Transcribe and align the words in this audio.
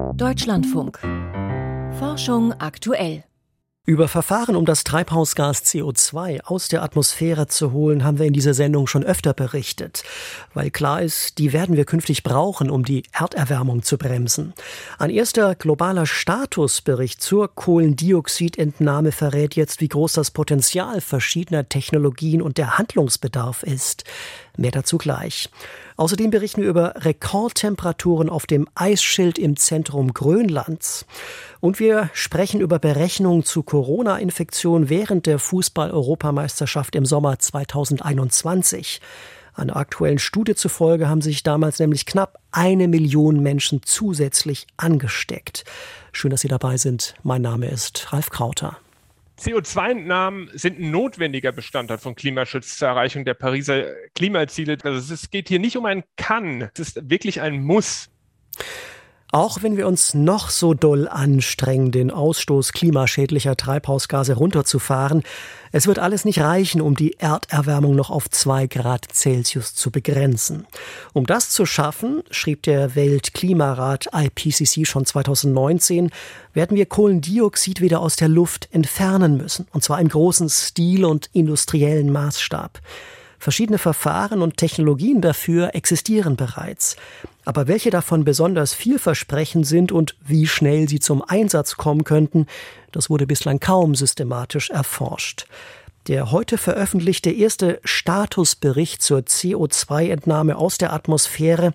Deutschlandfunk. 0.00 0.98
Forschung 1.98 2.52
aktuell. 2.54 3.24
Über 3.86 4.08
Verfahren, 4.08 4.56
um 4.56 4.64
das 4.64 4.84
Treibhausgas 4.84 5.64
CO2 5.64 6.42
aus 6.44 6.68
der 6.68 6.82
Atmosphäre 6.82 7.48
zu 7.48 7.72
holen, 7.72 8.04
haben 8.04 8.18
wir 8.18 8.26
in 8.26 8.32
dieser 8.32 8.54
Sendung 8.54 8.86
schon 8.86 9.04
öfter 9.04 9.34
berichtet. 9.34 10.04
Weil 10.54 10.70
klar 10.70 11.02
ist, 11.02 11.38
die 11.38 11.52
werden 11.52 11.76
wir 11.76 11.84
künftig 11.84 12.22
brauchen, 12.22 12.70
um 12.70 12.84
die 12.84 13.02
Erderwärmung 13.12 13.82
zu 13.82 13.98
bremsen. 13.98 14.54
Ein 14.98 15.10
erster 15.10 15.54
globaler 15.54 16.06
Statusbericht 16.06 17.20
zur 17.20 17.54
Kohlendioxidentnahme 17.54 19.12
verrät 19.12 19.56
jetzt, 19.56 19.80
wie 19.80 19.88
groß 19.88 20.12
das 20.12 20.30
Potenzial 20.30 21.00
verschiedener 21.00 21.68
Technologien 21.68 22.42
und 22.42 22.58
der 22.58 22.78
Handlungsbedarf 22.78 23.62
ist. 23.62 24.04
Mehr 24.60 24.72
dazu 24.72 24.98
gleich. 24.98 25.48
Außerdem 25.96 26.30
berichten 26.30 26.60
wir 26.60 26.68
über 26.68 26.92
Rekordtemperaturen 26.96 28.28
auf 28.28 28.44
dem 28.44 28.68
Eisschild 28.74 29.38
im 29.38 29.56
Zentrum 29.56 30.12
Grönlands. 30.12 31.06
Und 31.60 31.80
wir 31.80 32.10
sprechen 32.12 32.60
über 32.60 32.78
Berechnungen 32.78 33.42
zu 33.42 33.62
Corona-Infektionen 33.62 34.90
während 34.90 35.24
der 35.24 35.38
Fußball-Europameisterschaft 35.38 36.94
im 36.94 37.06
Sommer 37.06 37.38
2021. 37.38 39.00
Einer 39.54 39.76
aktuellen 39.76 40.18
Studie 40.18 40.54
zufolge 40.54 41.08
haben 41.08 41.22
sich 41.22 41.42
damals 41.42 41.78
nämlich 41.78 42.04
knapp 42.04 42.38
eine 42.52 42.86
Million 42.86 43.42
Menschen 43.42 43.80
zusätzlich 43.82 44.66
angesteckt. 44.76 45.64
Schön, 46.12 46.30
dass 46.30 46.42
Sie 46.42 46.48
dabei 46.48 46.76
sind. 46.76 47.14
Mein 47.22 47.40
Name 47.40 47.66
ist 47.68 48.12
Ralf 48.12 48.28
Krauter. 48.28 48.76
CO2-Entnahmen 49.40 50.50
sind 50.52 50.78
ein 50.78 50.90
notwendiger 50.90 51.52
Bestandteil 51.52 51.98
von 51.98 52.14
Klimaschutz 52.14 52.76
zur 52.76 52.88
Erreichung 52.88 53.24
der 53.24 53.34
Pariser 53.34 53.84
Klimaziele. 54.14 54.76
Also 54.82 55.14
es 55.14 55.30
geht 55.30 55.48
hier 55.48 55.58
nicht 55.58 55.76
um 55.76 55.86
ein 55.86 56.04
Kann, 56.16 56.70
es 56.74 56.80
ist 56.80 57.10
wirklich 57.10 57.40
ein 57.40 57.62
Muss. 57.62 58.10
Auch 59.32 59.62
wenn 59.62 59.76
wir 59.76 59.86
uns 59.86 60.12
noch 60.12 60.50
so 60.50 60.74
doll 60.74 61.06
anstrengen, 61.06 61.92
den 61.92 62.10
Ausstoß 62.10 62.72
klimaschädlicher 62.72 63.56
Treibhausgase 63.56 64.34
runterzufahren, 64.34 65.22
es 65.70 65.86
wird 65.86 66.00
alles 66.00 66.24
nicht 66.24 66.40
reichen, 66.40 66.80
um 66.80 66.96
die 66.96 67.14
Erderwärmung 67.20 67.94
noch 67.94 68.10
auf 68.10 68.28
zwei 68.28 68.66
Grad 68.66 69.06
Celsius 69.12 69.76
zu 69.76 69.92
begrenzen. 69.92 70.66
Um 71.12 71.26
das 71.26 71.50
zu 71.50 71.64
schaffen, 71.64 72.24
schrieb 72.32 72.64
der 72.64 72.96
Weltklimarat 72.96 74.08
IPCC 74.12 74.84
schon 74.84 75.06
2019, 75.06 76.10
werden 76.52 76.76
wir 76.76 76.86
Kohlendioxid 76.86 77.80
wieder 77.80 78.00
aus 78.00 78.16
der 78.16 78.28
Luft 78.28 78.68
entfernen 78.72 79.36
müssen, 79.36 79.68
und 79.72 79.84
zwar 79.84 80.00
im 80.00 80.08
großen 80.08 80.48
Stil 80.48 81.04
und 81.04 81.30
industriellen 81.32 82.10
Maßstab. 82.10 82.80
Verschiedene 83.40 83.78
Verfahren 83.78 84.42
und 84.42 84.58
Technologien 84.58 85.22
dafür 85.22 85.74
existieren 85.74 86.36
bereits. 86.36 86.96
Aber 87.46 87.68
welche 87.68 87.88
davon 87.88 88.22
besonders 88.22 88.74
vielversprechend 88.74 89.66
sind 89.66 89.92
und 89.92 90.14
wie 90.26 90.46
schnell 90.46 90.90
sie 90.90 91.00
zum 91.00 91.22
Einsatz 91.22 91.76
kommen 91.78 92.04
könnten, 92.04 92.46
das 92.92 93.08
wurde 93.08 93.26
bislang 93.26 93.58
kaum 93.58 93.94
systematisch 93.94 94.68
erforscht. 94.68 95.46
Der 96.06 96.30
heute 96.32 96.58
veröffentlichte 96.58 97.30
erste 97.30 97.80
Statusbericht 97.82 99.00
zur 99.00 99.20
CO2-Entnahme 99.20 100.56
aus 100.56 100.76
der 100.76 100.92
Atmosphäre 100.92 101.72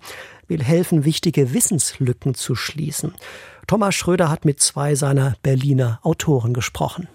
will 0.47 0.63
helfen, 0.63 1.03
wichtige 1.03 1.51
Wissenslücken 1.53 2.35
zu 2.35 2.53
schließen. 2.53 3.15
Thomas 3.65 3.95
Schröder 3.95 4.29
hat 4.29 4.45
mit 4.45 4.61
zwei 4.61 4.93
seiner 4.93 5.35
Berliner 5.41 5.99
Autoren 6.03 6.53
gesprochen. 6.53 7.07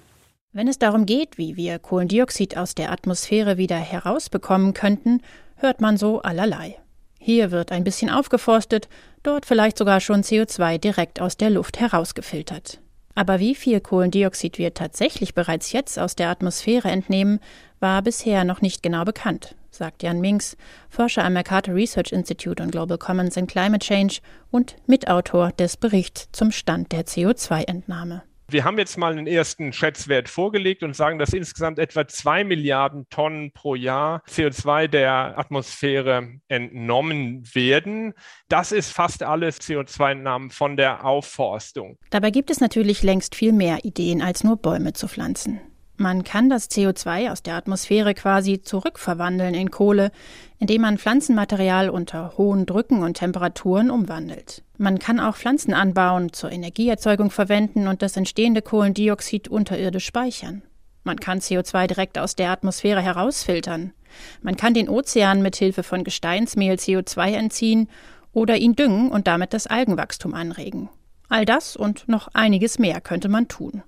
Wenn 0.53 0.67
es 0.67 0.81
darum 0.81 1.07
geht, 1.07 1.39
wie 1.39 1.57
wir 1.57 1.79
Kohlendioxid 1.79 2.57
aus 2.57 2.75
der 2.75 2.91
Atmosphäre 2.91 3.57
wieder 3.57 3.77
herausbekommen 3.77 4.75
könnten, 4.75 5.23
hört 5.55 5.81
man 5.81 5.97
so 5.97 6.23
allerlei. 6.23 6.77
Hier 7.21 7.53
wird 7.53 7.71
ein 7.71 7.85
bisschen 7.85 8.11
aufgeforstet, 8.11 8.89
dort 9.23 9.47
vielleicht 9.47 9.79
sogar 9.79 10.01
schon 10.01 10.23
CO2 10.23 10.79
direkt 10.79 11.21
aus 11.21 11.37
der 11.37 11.51
Luft 11.51 11.79
herausgefiltert. 11.79 12.81
Aber 13.15 13.39
wie 13.39 13.55
viel 13.55 13.81
Kohlendioxid 13.81 14.59
wir 14.59 14.75
tatsächlich 14.75 15.35
bereits 15.35 15.71
jetzt 15.71 16.01
aus 16.01 16.17
der 16.17 16.31
Atmosphäre 16.31 16.91
entnehmen, 16.91 17.39
war 17.79 18.03
bisher 18.03 18.43
noch 18.45 18.61
nicht 18.61 18.83
genau 18.83 19.05
bekannt, 19.05 19.55
sagt 19.71 20.03
Jan 20.03 20.21
Minks, 20.21 20.57
Forscher 20.89 21.25
am 21.25 21.35
Mercator 21.35 21.75
Research 21.75 22.11
Institute 22.11 22.61
on 22.61 22.73
Global 22.73 22.99
Commons 22.99 23.39
and 23.39 23.49
Climate 23.49 23.87
Change 23.87 24.19
und 24.51 24.75
Mitautor 24.87 25.53
des 25.53 25.77
Berichts 25.77 26.29
zum 26.33 26.51
Stand 26.51 26.91
der 26.91 27.07
CO2-Entnahme. 27.07 28.23
Wir 28.53 28.65
haben 28.65 28.79
jetzt 28.79 28.99
mal 28.99 29.13
einen 29.13 29.29
ersten 29.29 29.73
Schätzwert 29.73 30.29
vorgelegt 30.29 30.83
und 30.83 30.97
sagen, 30.97 31.19
dass 31.21 31.33
insgesamt 31.33 31.79
etwa 31.79 32.09
zwei 32.09 32.43
Milliarden 32.43 33.09
Tonnen 33.09 33.53
pro 33.53 33.77
Jahr 33.77 34.23
CO2 34.29 34.89
der 34.89 35.39
Atmosphäre 35.39 36.41
entnommen 36.49 37.45
werden. 37.55 38.13
Das 38.49 38.73
ist 38.73 38.91
fast 38.91 39.23
alles 39.23 39.61
CO2-Entnahmen 39.61 40.51
von 40.51 40.77
der 40.77 41.05
Aufforstung. 41.05 41.97
Dabei 42.11 42.31
gibt 42.31 42.51
es 42.51 42.61
natürlich 42.61 43.05
längst 43.05 43.37
viel 43.37 43.53
mehr 43.53 43.85
Ideen, 43.85 44.21
als 44.21 44.43
nur 44.43 44.57
Bäume 44.57 44.95
zu 44.95 45.07
pflanzen. 45.07 45.61
Man 46.03 46.25
kann 46.25 46.49
das 46.49 46.71
CO2 46.71 47.31
aus 47.31 47.43
der 47.43 47.57
Atmosphäre 47.57 48.15
quasi 48.15 48.63
zurückverwandeln 48.63 49.53
in 49.53 49.71
Kohle, 49.71 50.13
indem 50.59 50.81
man 50.81 50.97
Pflanzenmaterial 50.97 51.91
unter 51.91 52.39
hohen 52.39 52.65
Drücken 52.65 53.03
und 53.03 53.19
Temperaturen 53.19 53.91
umwandelt. 53.91 54.63
Man 54.79 54.99
kann 54.99 55.21
auch 55.21 55.37
Pflanzen 55.37 55.75
anbauen, 55.75 56.33
zur 56.33 56.51
Energieerzeugung 56.53 57.31
verwenden 57.31 57.87
und 57.87 58.01
das 58.01 58.17
entstehende 58.17 58.63
Kohlendioxid 58.63 59.49
unterirdisch 59.49 60.07
speichern. 60.07 60.63
Man 61.05 61.21
kann 61.21 61.41
CO2 61.41 61.89
direkt 61.89 62.17
aus 62.17 62.35
der 62.35 62.51
Atmosphäre 62.51 63.03
herausfiltern. 63.03 63.93
Man 64.41 64.57
kann 64.57 64.73
den 64.73 64.89
Ozean 64.89 65.43
mit 65.43 65.57
Hilfe 65.57 65.83
von 65.83 66.03
Gesteinsmehl 66.03 66.77
CO2 66.77 67.33
entziehen 67.33 67.91
oder 68.33 68.57
ihn 68.57 68.75
düngen 68.75 69.11
und 69.11 69.27
damit 69.27 69.53
das 69.53 69.67
Algenwachstum 69.67 70.33
anregen. 70.33 70.89
All 71.29 71.45
das 71.45 71.77
und 71.77 72.09
noch 72.09 72.29
einiges 72.33 72.79
mehr 72.79 73.03
könnte 73.03 73.29
man 73.29 73.49
tun 73.49 73.83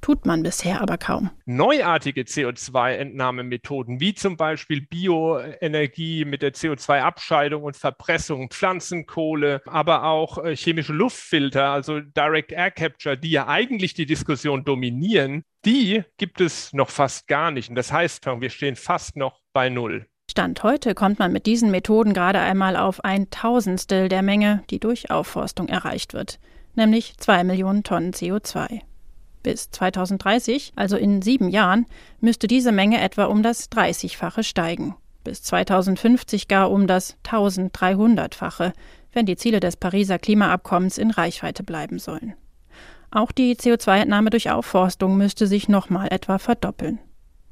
tut 0.00 0.26
man 0.26 0.42
bisher 0.42 0.80
aber 0.80 0.98
kaum. 0.98 1.30
Neuartige 1.46 2.22
CO2-Entnahmemethoden, 2.22 4.00
wie 4.00 4.14
zum 4.14 4.36
Beispiel 4.36 4.80
Bioenergie 4.82 6.24
mit 6.24 6.42
der 6.42 6.52
CO2-Abscheidung 6.52 7.62
und 7.62 7.76
Verpressung, 7.76 8.50
Pflanzenkohle, 8.50 9.62
aber 9.66 10.04
auch 10.04 10.38
äh, 10.38 10.56
chemische 10.56 10.92
Luftfilter, 10.92 11.70
also 11.70 12.00
Direct 12.00 12.52
Air 12.52 12.70
Capture, 12.70 13.16
die 13.16 13.30
ja 13.30 13.48
eigentlich 13.48 13.94
die 13.94 14.06
Diskussion 14.06 14.64
dominieren, 14.64 15.44
die 15.64 16.02
gibt 16.16 16.40
es 16.40 16.72
noch 16.72 16.90
fast 16.90 17.26
gar 17.26 17.50
nicht. 17.50 17.68
Und 17.68 17.74
das 17.74 17.92
heißt, 17.92 18.26
wir 18.26 18.50
stehen 18.50 18.76
fast 18.76 19.16
noch 19.16 19.40
bei 19.52 19.68
Null. 19.68 20.06
Stand 20.30 20.62
heute 20.62 20.94
kommt 20.94 21.18
man 21.18 21.32
mit 21.32 21.46
diesen 21.46 21.72
Methoden 21.72 22.14
gerade 22.14 22.38
einmal 22.38 22.76
auf 22.76 23.04
ein 23.04 23.30
Tausendstel 23.30 24.08
der 24.08 24.22
Menge, 24.22 24.62
die 24.70 24.78
durch 24.78 25.10
Aufforstung 25.10 25.68
erreicht 25.68 26.14
wird, 26.14 26.38
nämlich 26.76 27.16
zwei 27.18 27.42
Millionen 27.42 27.82
Tonnen 27.82 28.12
CO2. 28.12 28.80
Bis 29.42 29.70
2030, 29.70 30.72
also 30.76 30.96
in 30.96 31.22
sieben 31.22 31.48
Jahren, 31.48 31.86
müsste 32.20 32.46
diese 32.46 32.72
Menge 32.72 33.00
etwa 33.00 33.24
um 33.24 33.42
das 33.42 33.70
30-fache 33.70 34.42
steigen. 34.42 34.96
Bis 35.24 35.42
2050 35.42 36.48
gar 36.48 36.70
um 36.70 36.86
das 36.86 37.16
1300-fache, 37.24 38.72
wenn 39.12 39.26
die 39.26 39.36
Ziele 39.36 39.60
des 39.60 39.76
Pariser 39.76 40.18
Klimaabkommens 40.18 40.98
in 40.98 41.10
Reichweite 41.10 41.62
bleiben 41.62 41.98
sollen. 41.98 42.34
Auch 43.10 43.32
die 43.32 43.56
CO2-Entnahme 43.56 44.30
durch 44.30 44.50
Aufforstung 44.50 45.16
müsste 45.16 45.46
sich 45.46 45.68
nochmal 45.68 46.08
etwa 46.10 46.38
verdoppeln. 46.38 47.00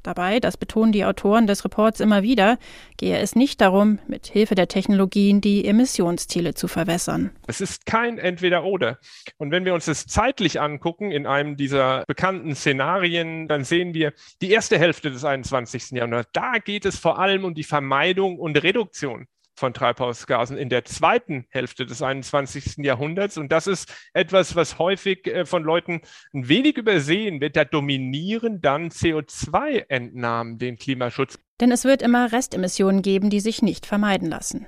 Dabei, 0.03 0.39
das 0.39 0.57
betonen 0.57 0.91
die 0.91 1.03
Autoren 1.03 1.45
des 1.45 1.65
Reports 1.65 1.99
immer 1.99 2.23
wieder, 2.23 2.57
gehe 2.97 3.17
es 3.17 3.35
nicht 3.35 3.59
darum, 3.61 3.99
mit 4.07 4.27
Hilfe 4.27 4.55
der 4.55 4.67
Technologien 4.67 5.41
die 5.41 5.65
Emissionsziele 5.65 6.53
zu 6.53 6.67
verwässern. 6.67 7.31
Es 7.47 7.59
ist 7.59 7.85
kein 7.85 8.17
Entweder-Oder. 8.17 8.99
Und 9.37 9.51
wenn 9.51 9.65
wir 9.65 9.73
uns 9.73 9.85
das 9.85 10.05
zeitlich 10.05 10.61
angucken 10.61 11.11
in 11.11 11.27
einem 11.27 11.57
dieser 11.57 12.03
bekannten 12.07 12.55
Szenarien, 12.55 13.47
dann 13.47 13.63
sehen 13.63 13.93
wir 13.93 14.13
die 14.41 14.51
erste 14.51 14.79
Hälfte 14.79 15.11
des 15.11 15.25
21. 15.25 15.91
Jahrhunderts. 15.91 16.29
Da 16.33 16.59
geht 16.59 16.85
es 16.85 16.97
vor 16.97 17.19
allem 17.19 17.43
um 17.43 17.53
die 17.53 17.63
Vermeidung 17.63 18.39
und 18.39 18.61
Reduktion 18.61 19.27
von 19.59 19.73
Treibhausgasen 19.73 20.57
in 20.57 20.69
der 20.69 20.85
zweiten 20.85 21.45
Hälfte 21.49 21.85
des 21.85 22.01
21. 22.01 22.77
Jahrhunderts. 22.77 23.37
Und 23.37 23.51
das 23.51 23.67
ist 23.67 23.93
etwas, 24.13 24.55
was 24.55 24.79
häufig 24.79 25.27
äh, 25.27 25.45
von 25.45 25.63
Leuten 25.63 26.01
ein 26.33 26.47
wenig 26.47 26.77
übersehen 26.77 27.41
wird. 27.41 27.55
Da 27.55 27.65
dominieren 27.65 28.61
dann 28.61 28.89
CO2-Entnahmen 28.89 30.57
den 30.57 30.77
Klimaschutz. 30.77 31.37
Denn 31.59 31.71
es 31.71 31.83
wird 31.83 32.01
immer 32.01 32.31
Restemissionen 32.31 33.01
geben, 33.01 33.29
die 33.29 33.41
sich 33.41 33.61
nicht 33.61 33.85
vermeiden 33.85 34.29
lassen. 34.29 34.67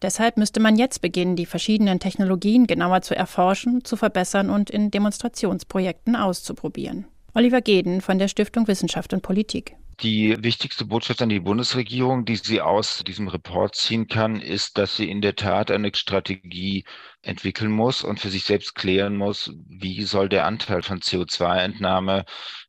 Deshalb 0.00 0.36
müsste 0.36 0.60
man 0.60 0.76
jetzt 0.76 1.02
beginnen, 1.02 1.34
die 1.34 1.46
verschiedenen 1.46 1.98
Technologien 1.98 2.68
genauer 2.68 3.02
zu 3.02 3.16
erforschen, 3.16 3.84
zu 3.84 3.96
verbessern 3.96 4.48
und 4.48 4.70
in 4.70 4.92
Demonstrationsprojekten 4.92 6.14
auszuprobieren. 6.14 7.06
Oliver 7.34 7.60
Geden 7.60 8.00
von 8.00 8.18
der 8.18 8.28
Stiftung 8.28 8.68
Wissenschaft 8.68 9.12
und 9.12 9.22
Politik. 9.22 9.76
Die 10.00 10.36
wichtigste 10.44 10.84
Botschaft 10.84 11.22
an 11.22 11.28
die 11.28 11.40
Bundesregierung, 11.40 12.24
die 12.24 12.36
sie 12.36 12.60
aus 12.60 13.02
diesem 13.04 13.26
Report 13.26 13.74
ziehen 13.74 14.06
kann, 14.06 14.40
ist, 14.40 14.78
dass 14.78 14.96
sie 14.96 15.10
in 15.10 15.20
der 15.20 15.34
Tat 15.34 15.72
eine 15.72 15.92
Strategie 15.92 16.84
entwickeln 17.22 17.72
muss 17.72 18.04
und 18.04 18.20
für 18.20 18.28
sich 18.28 18.44
selbst 18.44 18.76
klären 18.76 19.16
muss, 19.16 19.52
wie 19.66 20.04
soll 20.04 20.28
der 20.28 20.46
Anteil 20.46 20.82
von 20.82 21.00
CO2-Entnahme 21.00 22.24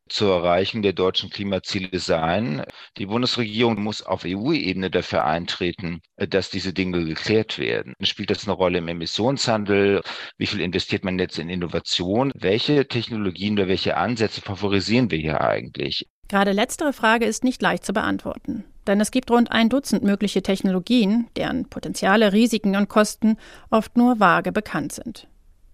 zur 0.08 0.34
Erreichung 0.34 0.82
der 0.82 0.92
deutschen 0.92 1.30
Klimaziele 1.30 2.00
sein. 2.00 2.64
Die 2.98 3.06
Bundesregierung 3.06 3.80
muss 3.80 4.02
auf 4.02 4.24
EU-Ebene 4.24 4.90
dafür 4.90 5.24
eintreten, 5.24 6.00
dass 6.16 6.50
diese 6.50 6.72
Dinge 6.72 7.04
geklärt 7.04 7.58
werden. 7.58 7.94
Spielt 8.02 8.30
das 8.30 8.44
eine 8.44 8.54
Rolle 8.54 8.78
im 8.78 8.88
Emissionshandel? 8.88 10.02
Wie 10.36 10.46
viel 10.46 10.60
investiert 10.60 11.04
man 11.04 11.18
jetzt 11.18 11.38
in 11.38 11.48
Innovation? 11.48 12.32
Welche 12.34 12.88
Technologien 12.88 13.52
oder 13.54 13.68
welche 13.68 13.96
Ansätze 13.96 14.40
favorisieren 14.40 15.12
wir 15.12 15.18
hier 15.18 15.40
eigentlich? 15.40 16.08
Gerade 16.30 16.52
letztere 16.52 16.92
Frage 16.92 17.24
ist 17.24 17.42
nicht 17.42 17.60
leicht 17.60 17.84
zu 17.84 17.92
beantworten. 17.92 18.62
Denn 18.86 19.00
es 19.00 19.10
gibt 19.10 19.32
rund 19.32 19.50
ein 19.50 19.68
Dutzend 19.68 20.04
mögliche 20.04 20.44
Technologien, 20.44 21.26
deren 21.34 21.68
Potenziale, 21.68 22.32
Risiken 22.32 22.76
und 22.76 22.88
Kosten 22.88 23.36
oft 23.68 23.96
nur 23.96 24.20
vage 24.20 24.52
bekannt 24.52 24.92
sind. 24.92 25.26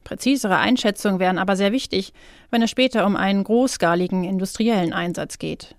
Präzisere 0.03 0.56
Einschätzungen 0.56 1.20
wären 1.20 1.37
aber 1.37 1.56
sehr 1.56 1.73
wichtig, 1.73 2.14
wenn 2.50 2.62
es 2.62 2.70
später 2.70 3.05
um 3.05 3.17
einen 3.17 3.44
großskaligen 3.44 4.25
industriellen 4.25 4.94
Einsatz 4.94 5.38
geht. 5.38 5.76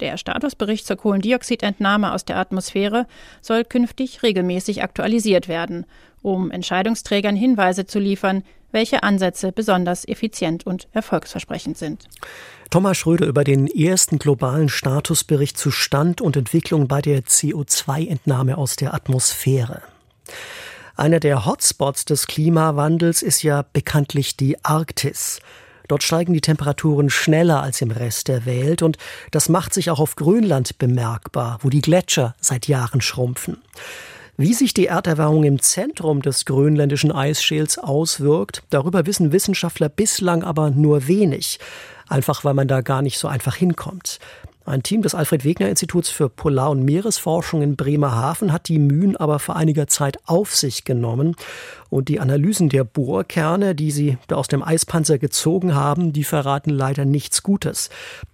Der 0.00 0.16
Statusbericht 0.16 0.86
zur 0.86 0.96
Kohlendioxidentnahme 0.96 2.10
aus 2.10 2.24
der 2.24 2.38
Atmosphäre 2.38 3.06
soll 3.42 3.62
künftig 3.64 4.22
regelmäßig 4.22 4.82
aktualisiert 4.82 5.48
werden, 5.48 5.84
um 6.22 6.50
Entscheidungsträgern 6.50 7.36
Hinweise 7.36 7.86
zu 7.86 7.98
liefern, 7.98 8.42
welche 8.70 9.02
Ansätze 9.02 9.52
besonders 9.52 10.06
effizient 10.06 10.66
und 10.66 10.88
erfolgsversprechend 10.92 11.78
sind. 11.78 12.08
Thomas 12.70 12.98
Schröder 12.98 13.26
über 13.26 13.44
den 13.44 13.66
ersten 13.66 14.18
globalen 14.18 14.68
Statusbericht 14.68 15.56
zu 15.56 15.70
Stand 15.70 16.20
und 16.20 16.36
Entwicklung 16.36 16.86
bei 16.86 17.00
der 17.00 17.22
CO2-Entnahme 17.22 18.58
aus 18.58 18.76
der 18.76 18.92
Atmosphäre. 18.92 19.82
Einer 20.96 21.20
der 21.20 21.46
Hotspots 21.46 22.04
des 22.04 22.26
Klimawandels 22.26 23.22
ist 23.22 23.42
ja 23.42 23.64
bekanntlich 23.72 24.36
die 24.36 24.62
Arktis. 24.64 25.40
Dort 25.86 26.02
steigen 26.02 26.34
die 26.34 26.42
Temperaturen 26.42 27.08
schneller 27.08 27.62
als 27.62 27.80
im 27.80 27.90
Rest 27.90 28.28
der 28.28 28.44
Welt 28.44 28.82
und 28.82 28.98
das 29.30 29.48
macht 29.48 29.72
sich 29.72 29.90
auch 29.90 30.00
auf 30.00 30.16
Grönland 30.16 30.76
bemerkbar, 30.76 31.60
wo 31.62 31.70
die 31.70 31.80
Gletscher 31.80 32.34
seit 32.40 32.68
Jahren 32.68 33.00
schrumpfen. 33.00 33.62
Wie 34.40 34.54
sich 34.54 34.72
die 34.72 34.86
Erderwärmung 34.86 35.42
im 35.42 35.60
Zentrum 35.60 36.22
des 36.22 36.44
grönländischen 36.44 37.10
Eisschäls 37.10 37.76
auswirkt, 37.76 38.62
darüber 38.70 39.04
wissen 39.04 39.32
Wissenschaftler 39.32 39.88
bislang 39.88 40.44
aber 40.44 40.70
nur 40.70 41.08
wenig, 41.08 41.58
einfach 42.06 42.44
weil 42.44 42.54
man 42.54 42.68
da 42.68 42.80
gar 42.80 43.02
nicht 43.02 43.18
so 43.18 43.26
einfach 43.26 43.56
hinkommt. 43.56 44.20
Ein 44.68 44.82
Team 44.82 45.00
des 45.00 45.14
Alfred 45.14 45.44
Wegener 45.44 45.70
Instituts 45.70 46.10
für 46.10 46.28
Polar- 46.28 46.70
und 46.70 46.84
Meeresforschung 46.84 47.62
in 47.62 47.74
Bremerhaven 47.74 48.52
hat 48.52 48.68
die 48.68 48.78
Mühen 48.78 49.16
aber 49.16 49.38
vor 49.38 49.56
einiger 49.56 49.86
Zeit 49.86 50.18
auf 50.26 50.54
sich 50.54 50.84
genommen. 50.84 51.36
Und 51.88 52.08
die 52.08 52.20
Analysen 52.20 52.68
der 52.68 52.84
Bohrkerne, 52.84 53.74
die 53.74 53.90
sie 53.90 54.18
aus 54.30 54.46
dem 54.46 54.62
Eispanzer 54.62 55.16
gezogen 55.18 55.74
haben, 55.74 56.12
die 56.12 56.22
verraten 56.22 56.68
leider 56.68 57.06
nichts 57.06 57.42
Gutes. 57.42 57.88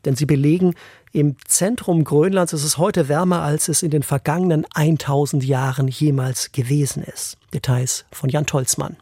Denn 0.05 0.17
sie 0.17 0.27
belegen, 0.27 0.75
im 1.13 1.37
Zentrum 1.47 2.03
Grönlands 2.03 2.53
ist 2.53 2.65
es 2.65 2.79
heute 2.79 3.09
wärmer, 3.09 3.43
als 3.43 3.69
es 3.69 3.85
in 3.85 3.91
den 3.93 4.03
vergangenen 4.03 4.67
1000 4.75 5.45
Jahren 5.45 5.87
jemals 5.87 6.51
gewesen 6.51 7.05
ist. 7.05 7.39
Details 7.53 8.07
von 8.11 8.29
Jan 8.29 8.47
Tolzmann. 8.47 8.97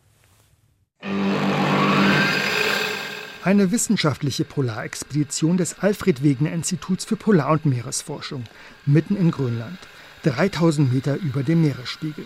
Eine 3.44 3.72
wissenschaftliche 3.72 4.44
Polarexpedition 4.44 5.56
des 5.56 5.80
Alfred 5.80 6.22
Wegener 6.22 6.52
Instituts 6.52 7.04
für 7.04 7.16
Polar- 7.16 7.50
und 7.50 7.66
Meeresforschung 7.66 8.44
mitten 8.86 9.16
in 9.16 9.32
Grönland, 9.32 9.78
3000 10.22 10.92
Meter 10.92 11.16
über 11.16 11.42
dem 11.42 11.62
Meeresspiegel. 11.62 12.24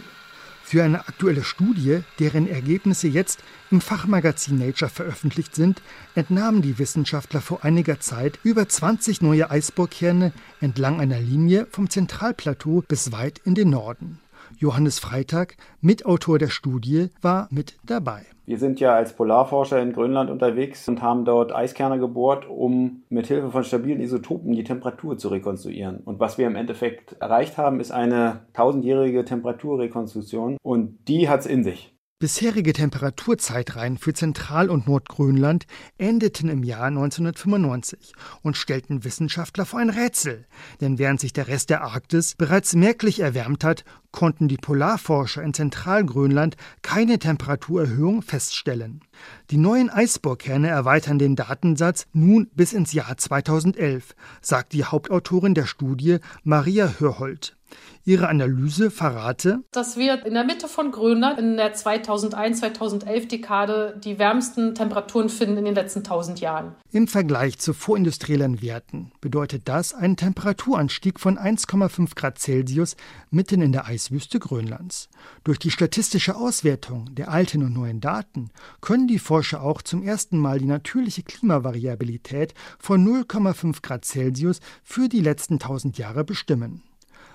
Für 0.63 0.85
eine 0.85 1.09
aktuelle 1.09 1.43
Studie, 1.43 2.01
deren 2.19 2.47
Ergebnisse 2.47 3.09
jetzt 3.09 3.43
im 3.71 3.81
Fachmagazin 3.81 4.59
Nature 4.59 4.91
veröffentlicht 4.91 5.55
sind, 5.55 5.81
entnahmen 6.15 6.61
die 6.61 6.79
Wissenschaftler 6.79 7.41
vor 7.41 7.65
einiger 7.65 7.99
Zeit 7.99 8.39
über 8.43 8.69
20 8.69 9.23
neue 9.23 9.51
Eisbohrkerne 9.51 10.33
entlang 10.61 11.01
einer 11.01 11.21
Linie 11.21 11.67
vom 11.71 11.89
Zentralplateau 11.89 12.85
bis 12.87 13.11
weit 13.11 13.41
in 13.43 13.55
den 13.55 13.71
Norden. 13.71 14.21
Johannes 14.59 14.99
Freitag, 14.99 15.57
Mitautor 15.81 16.39
der 16.39 16.49
Studie, 16.49 17.11
war 17.21 17.49
mit 17.51 17.77
dabei. 17.85 18.23
Wir 18.47 18.59
sind 18.59 18.81
ja 18.81 18.95
als 18.95 19.13
Polarforscher 19.13 19.83
in 19.83 19.93
Grönland 19.93 20.31
unterwegs 20.31 20.89
und 20.89 21.03
haben 21.03 21.25
dort 21.25 21.55
Eiskerne 21.55 21.99
gebohrt, 21.99 22.49
um 22.49 23.03
mit 23.09 23.27
Hilfe 23.27 23.51
von 23.51 23.65
stabilen 23.65 24.01
Isotopen 24.01 24.53
die 24.53 24.65
Temperatur 24.65 25.19
zu 25.19 25.29
rekonstruieren. 25.29 25.99
Und 26.05 26.21
was 26.21 26.39
wir 26.39 26.47
im 26.47 26.57
Endeffekt 26.57 27.17
erreicht 27.21 27.59
haben, 27.59 27.81
ist 27.81 27.91
eine 27.91 28.47
tausendjährige 28.55 29.25
Temperaturrekonstruktion 29.25 30.57
und 30.63 30.97
die 31.09 31.29
hat 31.29 31.41
es 31.41 31.47
in 31.47 31.65
sich. 31.65 31.96
Bisherige 32.19 32.73
Temperaturzeitreihen 32.73 33.99
für 33.99 34.15
Zentral- 34.15 34.71
und 34.71 34.87
Nordgrönland 34.87 35.67
endeten 35.99 36.49
im 36.49 36.63
Jahr 36.65 36.87
1995 36.87 38.15
und 38.41 38.57
stellten 38.57 39.05
Wissenschaftler 39.05 39.67
vor 39.67 39.81
ein 39.81 39.91
Rätsel. 39.91 40.47
Denn 40.81 40.99
während 40.99 41.21
sich 41.21 41.35
der 41.35 41.47
Rest 41.47 41.69
der 41.69 41.83
Arktis 41.83 42.35
bereits 42.35 42.75
merklich 42.75 43.21
erwärmt 43.21 43.65
hat, 43.65 43.85
konnten 44.13 44.49
die 44.49 44.57
Polarforscher 44.57 45.43
in 45.43 45.53
Zentralgrönland 45.53 46.57
keine 46.81 47.19
Temperaturerhöhung 47.19 48.23
feststellen. 48.23 49.03
Die 49.51 49.59
neuen 49.59 49.91
Eisbohrkerne 49.91 50.69
erweitern 50.69 51.19
den 51.19 51.37
Datensatz 51.37 52.07
nun 52.15 52.49
bis 52.55 52.73
ins 52.73 52.95
Jahr 52.95 53.19
2011, 53.19 54.17
sagt 54.41 54.73
die 54.73 54.85
Hauptautorin 54.85 55.53
der 55.53 55.67
Studie 55.67 56.21
Maria 56.45 56.95
Hörhold. 56.99 57.59
Ihre 58.05 58.29
Analyse 58.29 58.93
verrate, 58.93 59.65
dass 59.73 59.97
wir 59.97 60.25
in 60.25 60.35
der 60.35 60.45
Mitte 60.45 60.69
von 60.69 60.93
Grönland 60.93 61.41
in 61.41 61.57
der 61.57 61.75
2001-2011 61.75 63.29
Dekade 63.29 64.01
die 64.03 64.19
wärmsten 64.21 64.77
Temperaturen 64.77 65.29
finden 65.29 65.59
in 65.59 65.65
den 65.65 65.75
letzten 65.75 66.01
1000 66.01 66.41
Jahren. 66.41 66.77
Im 66.93 67.09
Vergleich 67.09 67.59
zu 67.59 67.73
vorindustriellen 67.73 68.63
Werten 68.63 69.11
bedeutet 69.21 69.63
das 69.65 69.93
einen 69.93 70.17
Temperaturanstieg 70.17 71.19
von 71.19 71.37
1,5 71.37 72.15
Grad 72.15 72.39
Celsius 72.39 72.95
mitten 73.31 73.61
in 73.61 73.73
der 73.73 73.87
Eiswüste 73.87 74.39
Grönlands. 74.39 75.09
Durch 75.43 75.59
die 75.59 75.73
statistische 75.73 76.37
Auswertung 76.37 77.13
der 77.15 77.31
alten 77.31 77.65
und 77.65 77.75
neuen 77.75 78.01
Daten 78.01 78.51
können 78.81 79.09
die 79.09 79.19
Forscher 79.19 79.63
auch 79.63 79.83
zum 79.83 80.05
ersten 80.05 80.39
Mal 80.39 80.61
die 80.61 80.67
natürliche 80.67 81.25
Klimavariabilität 81.25 82.55
von 82.79 83.05
0,5 83.05 83.83
Grad 83.83 84.05
Celsius 84.05 84.61
für 84.85 85.09
die 85.09 85.21
letzten 85.21 85.55
1000 85.55 85.99
Jahre 85.99 86.23
bestimmen. 86.23 86.83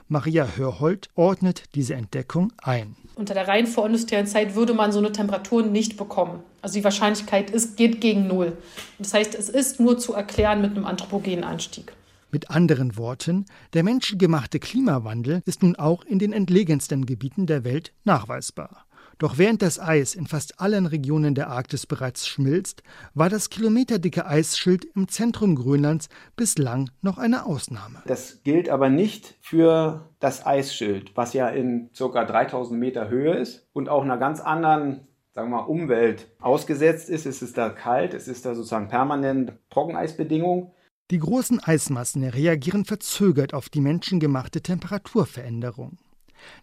Maria 0.07 0.47
Hörhold 0.55 1.09
ordnet 1.15 1.63
diese 1.75 1.95
Entdeckung 1.95 2.51
ein. 2.61 2.95
Unter 3.15 3.33
der 3.33 3.47
rein 3.47 3.67
vorindustriellen 3.67 4.27
Zeit 4.27 4.55
würde 4.55 4.73
man 4.73 4.91
so 4.91 4.99
eine 4.99 5.11
Temperatur 5.11 5.63
nicht 5.63 5.97
bekommen. 5.97 6.41
Also 6.61 6.75
die 6.75 6.83
Wahrscheinlichkeit 6.83 7.49
ist, 7.49 7.77
geht 7.77 8.01
gegen 8.01 8.27
Null. 8.27 8.57
Das 8.99 9.13
heißt, 9.13 9.35
es 9.35 9.49
ist 9.49 9.79
nur 9.79 9.97
zu 9.97 10.13
erklären 10.13 10.61
mit 10.61 10.71
einem 10.71 10.85
anthropogenen 10.85 11.43
Anstieg. 11.43 11.93
Mit 12.31 12.49
anderen 12.49 12.95
Worten, 12.95 13.45
der 13.73 13.83
menschengemachte 13.83 14.59
Klimawandel 14.59 15.41
ist 15.45 15.63
nun 15.63 15.75
auch 15.75 16.03
in 16.05 16.17
den 16.17 16.31
entlegensten 16.31 17.05
Gebieten 17.05 17.45
der 17.45 17.65
Welt 17.65 17.91
nachweisbar. 18.05 18.85
Doch 19.21 19.37
während 19.37 19.61
das 19.61 19.79
Eis 19.79 20.15
in 20.15 20.25
fast 20.25 20.59
allen 20.59 20.87
Regionen 20.87 21.35
der 21.35 21.49
Arktis 21.51 21.85
bereits 21.85 22.27
schmilzt, 22.27 22.81
war 23.13 23.29
das 23.29 23.51
kilometerdicke 23.51 24.25
Eisschild 24.25 24.83
im 24.95 25.09
Zentrum 25.09 25.53
Grönlands 25.55 26.09
bislang 26.35 26.89
noch 27.03 27.19
eine 27.19 27.45
Ausnahme. 27.45 28.01
Das 28.07 28.41
gilt 28.41 28.67
aber 28.67 28.89
nicht 28.89 29.35
für 29.39 30.09
das 30.19 30.43
Eisschild, 30.47 31.15
was 31.15 31.33
ja 31.33 31.49
in 31.49 31.91
ca. 31.95 32.25
3000 32.25 32.79
Meter 32.79 33.09
Höhe 33.09 33.35
ist 33.35 33.67
und 33.73 33.89
auch 33.89 34.01
einer 34.01 34.17
ganz 34.17 34.39
anderen 34.39 35.07
sagen 35.33 35.51
wir 35.51 35.57
mal, 35.57 35.65
Umwelt 35.65 36.27
ausgesetzt 36.39 37.07
ist. 37.07 37.27
Es 37.27 37.43
ist 37.43 37.59
da 37.59 37.69
kalt, 37.69 38.15
es 38.15 38.27
ist 38.27 38.47
da 38.47 38.55
sozusagen 38.55 38.87
permanent 38.87 39.53
Trockeneisbedingungen. 39.69 40.71
Die 41.11 41.19
großen 41.19 41.59
Eismassen 41.59 42.23
reagieren 42.23 42.85
verzögert 42.85 43.53
auf 43.53 43.69
die 43.69 43.81
menschengemachte 43.81 44.61
Temperaturveränderung. 44.61 45.99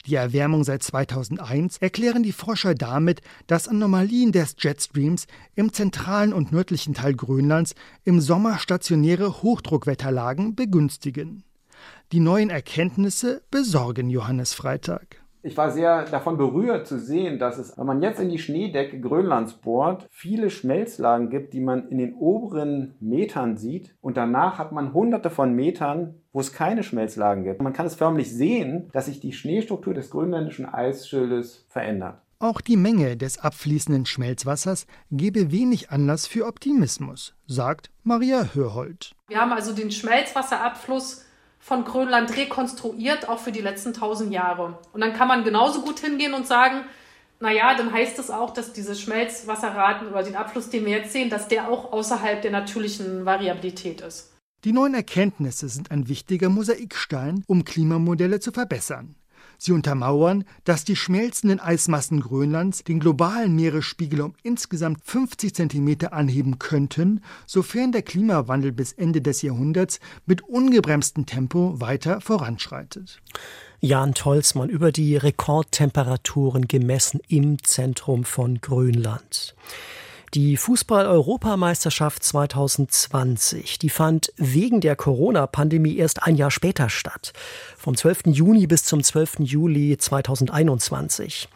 Die 0.06 0.14
Erwärmung 0.14 0.64
seit 0.64 0.82
2001 0.82 1.78
erklären 1.78 2.22
die 2.22 2.32
Forscher 2.32 2.74
damit, 2.74 3.20
dass 3.46 3.68
Anomalien 3.68 4.32
des 4.32 4.56
Jetstreams 4.58 5.26
im 5.54 5.72
zentralen 5.72 6.32
und 6.32 6.52
nördlichen 6.52 6.94
Teil 6.94 7.14
Grönlands 7.14 7.74
im 8.04 8.20
Sommer 8.20 8.58
stationäre 8.58 9.42
Hochdruckwetterlagen 9.42 10.54
begünstigen. 10.54 11.44
Die 12.12 12.20
neuen 12.20 12.50
Erkenntnisse 12.50 13.42
besorgen 13.50 14.10
Johannes 14.10 14.54
Freitag. 14.54 15.22
Ich 15.42 15.56
war 15.56 15.70
sehr 15.70 16.04
davon 16.04 16.36
berührt 16.36 16.86
zu 16.86 16.98
sehen, 16.98 17.38
dass 17.38 17.58
es, 17.58 17.78
wenn 17.78 17.86
man 17.86 18.02
jetzt 18.02 18.20
in 18.20 18.28
die 18.28 18.38
Schneedecke 18.38 19.00
Grönlands 19.00 19.54
bohrt, 19.54 20.06
viele 20.10 20.50
Schmelzlagen 20.50 21.30
gibt, 21.30 21.52
die 21.52 21.60
man 21.60 21.88
in 21.88 21.98
den 21.98 22.14
oberen 22.14 22.94
Metern 23.00 23.56
sieht. 23.56 23.94
Und 24.00 24.16
danach 24.16 24.58
hat 24.58 24.72
man 24.72 24.92
hunderte 24.92 25.30
von 25.30 25.54
Metern, 25.54 26.16
wo 26.32 26.40
es 26.40 26.52
keine 26.52 26.82
Schmelzlagen 26.82 27.44
gibt. 27.44 27.62
Man 27.62 27.72
kann 27.72 27.86
es 27.86 27.94
förmlich 27.94 28.34
sehen, 28.34 28.88
dass 28.92 29.06
sich 29.06 29.20
die 29.20 29.32
Schneestruktur 29.32 29.94
des 29.94 30.10
grönländischen 30.10 30.66
Eisschildes 30.66 31.66
verändert. 31.68 32.20
Auch 32.40 32.60
die 32.60 32.76
Menge 32.76 33.16
des 33.16 33.38
abfließenden 33.40 34.06
Schmelzwassers 34.06 34.86
gebe 35.10 35.50
wenig 35.50 35.90
Anlass 35.90 36.28
für 36.28 36.46
Optimismus, 36.46 37.34
sagt 37.48 37.90
Maria 38.04 38.54
Hörhold. 38.54 39.12
Wir 39.26 39.40
haben 39.40 39.52
also 39.52 39.72
den 39.74 39.90
Schmelzwasserabfluss 39.90 41.24
von 41.58 41.84
Grönland 41.84 42.36
rekonstruiert, 42.36 43.28
auch 43.28 43.38
für 43.38 43.52
die 43.52 43.60
letzten 43.60 43.92
tausend 43.92 44.32
Jahre. 44.32 44.78
Und 44.92 45.00
dann 45.00 45.12
kann 45.12 45.28
man 45.28 45.44
genauso 45.44 45.82
gut 45.82 45.98
hingehen 46.00 46.34
und 46.34 46.46
sagen, 46.46 46.84
naja, 47.40 47.74
dann 47.76 47.92
heißt 47.92 48.18
es 48.18 48.30
auch, 48.30 48.52
dass 48.52 48.72
diese 48.72 48.96
Schmelzwasserraten 48.96 50.08
oder 50.08 50.22
den 50.22 50.36
Abfluss, 50.36 50.70
den 50.70 50.84
wir 50.84 50.92
jetzt 50.92 51.12
sehen, 51.12 51.30
dass 51.30 51.48
der 51.48 51.68
auch 51.68 51.92
außerhalb 51.92 52.42
der 52.42 52.50
natürlichen 52.50 53.24
Variabilität 53.24 54.00
ist. 54.00 54.32
Die 54.64 54.72
neuen 54.72 54.94
Erkenntnisse 54.94 55.68
sind 55.68 55.92
ein 55.92 56.08
wichtiger 56.08 56.48
Mosaikstein, 56.48 57.44
um 57.46 57.64
Klimamodelle 57.64 58.40
zu 58.40 58.50
verbessern. 58.50 59.14
Sie 59.58 59.72
untermauern, 59.72 60.44
dass 60.64 60.84
die 60.84 60.94
schmelzenden 60.94 61.58
Eismassen 61.58 62.20
Grönlands 62.20 62.84
den 62.84 63.00
globalen 63.00 63.56
Meeresspiegel 63.56 64.20
um 64.20 64.34
insgesamt 64.44 65.00
50 65.04 65.52
Zentimeter 65.52 66.12
anheben 66.12 66.60
könnten, 66.60 67.22
sofern 67.44 67.90
der 67.90 68.02
Klimawandel 68.02 68.70
bis 68.70 68.92
Ende 68.92 69.20
des 69.20 69.42
Jahrhunderts 69.42 69.98
mit 70.26 70.42
ungebremstem 70.42 71.26
Tempo 71.26 71.80
weiter 71.80 72.20
voranschreitet. 72.20 73.20
Jan 73.80 74.14
Tolzmann 74.14 74.70
über 74.70 74.92
die 74.92 75.16
Rekordtemperaturen 75.16 76.68
gemessen 76.68 77.20
im 77.28 77.62
Zentrum 77.62 78.24
von 78.24 78.60
Grönland. 78.60 79.56
Die 80.34 80.58
Fußball-Europameisterschaft 80.58 82.22
2020, 82.22 83.78
die 83.78 83.88
fand 83.88 84.30
wegen 84.36 84.82
der 84.82 84.94
Corona-Pandemie 84.94 85.96
erst 85.96 86.22
ein 86.22 86.36
Jahr 86.36 86.50
später 86.50 86.90
statt. 86.90 87.32
Vom 87.78 87.96
12. 87.96 88.26
Juni 88.26 88.66
bis 88.66 88.84
zum 88.84 89.02
12. 89.02 89.36
Juli 89.40 89.96
2021. 89.96 91.48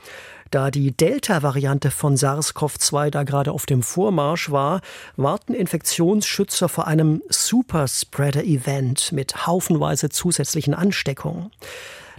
Da 0.51 0.71
die 0.71 0.91
Delta-Variante 0.93 1.91
von 1.91 2.17
SARS-CoV-2 2.17 3.11
da 3.11 3.25
gerade 3.25 3.53
auf 3.53 3.67
dem 3.67 3.83
Vormarsch 3.83 4.51
war, 4.51 4.81
warten 5.17 5.53
Infektionsschützer 5.53 6.71
vor 6.71 6.87
einem 6.87 7.23
Superspreader-Event 7.29 9.13
mit 9.13 9.47
haufenweise 9.47 10.09
zusätzlichen 10.09 10.73
Ansteckungen. 10.73 11.51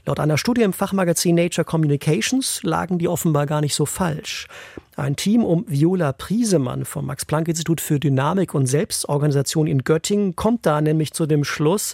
Laut 0.05 0.19
einer 0.19 0.37
Studie 0.37 0.63
im 0.63 0.73
Fachmagazin 0.73 1.35
Nature 1.35 1.63
Communications 1.63 2.61
lagen 2.63 2.99
die 2.99 3.07
offenbar 3.07 3.45
gar 3.45 3.61
nicht 3.61 3.73
so 3.73 3.85
falsch. 3.85 4.49
Ein 4.97 5.15
Team 5.15 5.45
um 5.45 5.63
Viola 5.69 6.11
Priesemann 6.11 6.83
vom 6.83 7.05
Max-Planck-Institut 7.05 7.79
für 7.79 8.01
Dynamik 8.01 8.53
und 8.53 8.65
Selbstorganisation 8.65 9.65
in 9.65 9.85
Göttingen 9.85 10.35
kommt 10.35 10.65
da 10.65 10.81
nämlich 10.81 11.13
zu 11.13 11.25
dem 11.25 11.45
Schluss, 11.45 11.93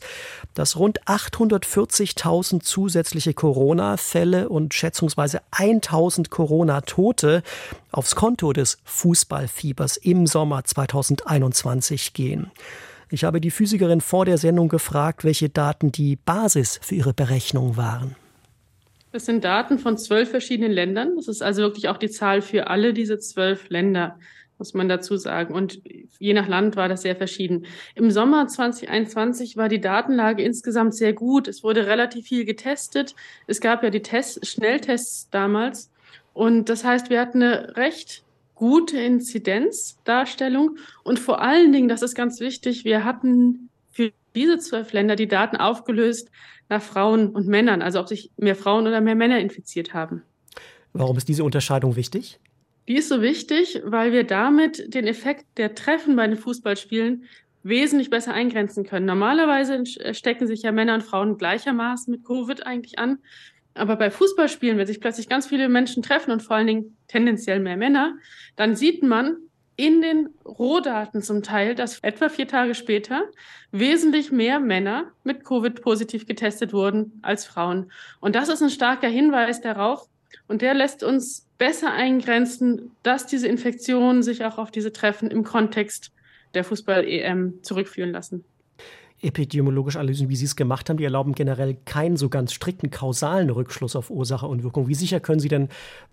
dass 0.56 0.76
rund 0.78 1.04
840.000 1.04 2.62
zusätzliche 2.62 3.36
Corona-Fälle 3.36 4.50
und 4.50 4.74
schätzungsweise 4.74 5.42
1.000 5.52 6.30
Corona-Tote 6.30 7.44
aufs 7.92 8.16
Konto 8.16 8.54
des 8.54 8.80
Fußballfiebers 8.86 9.98
im 9.98 10.26
Sommer 10.26 10.64
2021 10.64 12.14
gehen. 12.14 12.50
Ich 13.12 13.24
habe 13.24 13.42
die 13.42 13.50
Physikerin 13.50 14.02
vor 14.02 14.26
der 14.26 14.38
Sendung 14.38 14.70
gefragt, 14.70 15.24
welche 15.24 15.50
Daten 15.50 15.92
die 15.92 16.16
Basis 16.16 16.80
für 16.82 16.96
ihre 16.96 17.14
Berechnung 17.14 17.76
waren. 17.76 18.16
Das 19.12 19.26
sind 19.26 19.44
Daten 19.44 19.80
von 19.80 19.98
zwölf 19.98 20.30
verschiedenen 20.30 20.72
Ländern. 20.72 21.16
Das 21.16 21.28
ist 21.28 21.42
also 21.42 21.64
wirklich 21.64 21.90
auch 21.90 21.98
die 21.98 22.12
Zahl 22.12 22.44
für 22.44 22.68
alle 22.68 22.94
diese 22.94 23.18
zwölf 23.18 23.68
Länder, 23.70 24.20
muss 24.60 24.76
man 24.76 24.88
dazu 24.88 25.18
sagen. 25.18 25.56
Und 25.56 25.82
je 26.20 26.34
nach 26.36 26.48
Land 26.48 26.76
war 26.76 26.88
das 26.88 27.02
sehr 27.02 27.16
verschieden. 27.16 27.66
Im 27.96 28.12
Sommer 28.12 28.48
2021 28.48 29.58
war 29.58 29.70
die 29.70 29.82
Datenlage 29.82 30.44
insgesamt 30.44 30.94
sehr 30.94 31.14
gut. 31.14 31.48
Es 31.48 31.64
wurde 31.64 31.88
relativ 31.88 32.28
viel 32.28 32.46
getestet. 32.46 33.16
Es 33.48 33.60
gab 33.60 33.82
ja 33.82 33.90
die 33.90 34.04
Tests, 34.04 34.48
Schnelltests 34.48 35.30
damals. 35.32 35.90
Und 36.34 36.70
das 36.70 36.84
heißt, 36.84 37.10
wir 37.10 37.20
hatten 37.20 37.42
eine 37.42 37.76
recht 37.76 38.24
gute 38.60 39.00
Inzidenzdarstellung 39.00 40.78
und 41.04 41.18
vor 41.18 41.42
allen 41.42 41.72
Dingen, 41.72 41.88
das 41.88 42.02
ist 42.02 42.14
ganz 42.14 42.42
wichtig, 42.42 42.84
wir 42.84 43.06
hatten 43.06 43.70
für 43.90 44.12
diese 44.36 44.58
zwölf 44.58 44.92
Länder 44.92 45.16
die 45.16 45.30
Daten 45.30 45.56
aufgelöst 45.56 46.30
nach 46.68 46.82
Frauen 46.82 47.30
und 47.30 47.48
Männern, 47.48 47.82
also 47.82 48.02
ob 48.02 48.10
sich 48.10 48.32
mehr 48.36 48.58
Frauen 48.58 48.86
oder 48.86 49.00
mehr 49.00 49.16
Männer 49.16 49.40
infiziert 49.40 49.94
haben. 49.94 50.24
Warum 50.92 51.16
ist 51.16 51.30
diese 51.30 51.46
Unterscheidung 51.46 51.96
wichtig? 51.96 52.38
Die 52.90 52.98
ist 52.98 53.08
so 53.08 53.22
wichtig, 53.22 53.82
weil 53.86 54.12
wir 54.12 54.26
damit 54.26 54.94
den 54.94 55.08
Effekt 55.08 55.46
der 55.56 55.74
Treffen 55.74 56.18
bei 56.18 56.28
den 56.28 56.36
Fußballspielen 56.36 57.24
wesentlich 57.64 58.10
besser 58.10 58.34
eingrenzen 58.34 58.84
können. 58.84 59.06
Normalerweise 59.06 59.86
stecken 60.14 60.48
sich 60.48 60.64
ja 60.64 60.74
Männer 60.74 60.96
und 60.96 61.04
Frauen 61.04 61.38
gleichermaßen 61.38 62.12
mit 62.12 62.26
Covid 62.26 62.66
eigentlich 62.66 63.00
an. 63.00 63.20
Aber 63.80 63.96
bei 63.96 64.12
Fußballspielen, 64.12 64.78
wenn 64.78 64.88
sich 64.88 65.00
plötzlich 65.00 65.30
ganz 65.30 65.48
viele 65.48 65.70
Menschen 65.70 66.04
treffen 66.04 66.32
und 66.32 66.44
vor 66.44 66.58
allen 66.58 66.68
Dingen 66.68 66.98
tendenziell 67.08 67.60
mehr 67.60 67.78
Männer, 67.78 68.18
dann 68.56 68.76
sieht 68.76 69.04
man 69.04 69.38
in 69.76 70.02
den 70.02 70.30
Rohdaten 70.46 71.22
zum 71.22 71.42
Teil, 71.42 71.74
dass 71.74 72.00
etwa 72.00 72.28
vier 72.28 72.50
Tage 72.50 72.76
später 72.76 73.24
wesentlich 73.72 74.30
mehr 74.30 74.60
Männer 74.60 75.14
mit 75.24 75.46
Covid 75.46 75.82
positiv 75.82 76.26
getestet 76.26 76.74
wurden 76.74 77.20
als 77.22 77.46
Frauen. 77.46 77.90
Und 78.20 78.36
das 78.36 78.50
ist 78.50 78.62
ein 78.62 78.70
starker 78.70 79.08
Hinweis 79.08 79.62
darauf. 79.62 80.10
Und 80.50 80.62
der 80.62 80.74
lässt 80.74 81.02
uns 81.02 81.48
besser 81.58 81.94
eingrenzen, 81.94 82.92
dass 83.04 83.26
diese 83.26 83.48
Infektionen 83.48 84.22
sich 84.22 84.44
auch 84.44 84.58
auf 84.58 84.70
diese 84.70 84.92
Treffen 84.92 85.32
im 85.32 85.46
Kontext 85.46 86.12
der 86.54 86.66
Fußball-EM 86.66 87.64
zurückführen 87.64 88.12
lassen 88.12 88.44
epidemiologische 89.22 90.00
Analysen, 90.00 90.30
wie 90.30 90.36
Sie 90.36 90.46
es 90.46 90.56
gemacht 90.56 90.90
haben, 90.90 90.98
die 90.98 91.04
erlauben 91.04 91.34
generell 91.34 91.78
keinen 91.86 92.18
so 92.18 92.30
ganz 92.30 92.54
strikten 92.54 92.90
kausalen 92.90 93.50
Rückschluss 93.50 93.96
auf 93.96 94.10
Ursache 94.10 94.48
und 94.48 94.64
Wirkung. 94.64 94.88
Wie 94.88 94.96
sicher 94.96 95.20
können 95.20 95.40
Sie 95.40 95.50
denn 95.50 95.70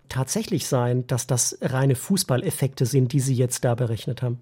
tatsächlich 0.09 0.67
sein, 0.67 1.05
dass 1.07 1.27
das 1.27 1.57
reine 1.61 1.95
Fußballeffekte 1.95 2.85
sind, 2.85 3.13
die 3.13 3.19
Sie 3.19 3.35
jetzt 3.35 3.63
da 3.65 3.75
berechnet 3.75 4.21
haben? 4.21 4.39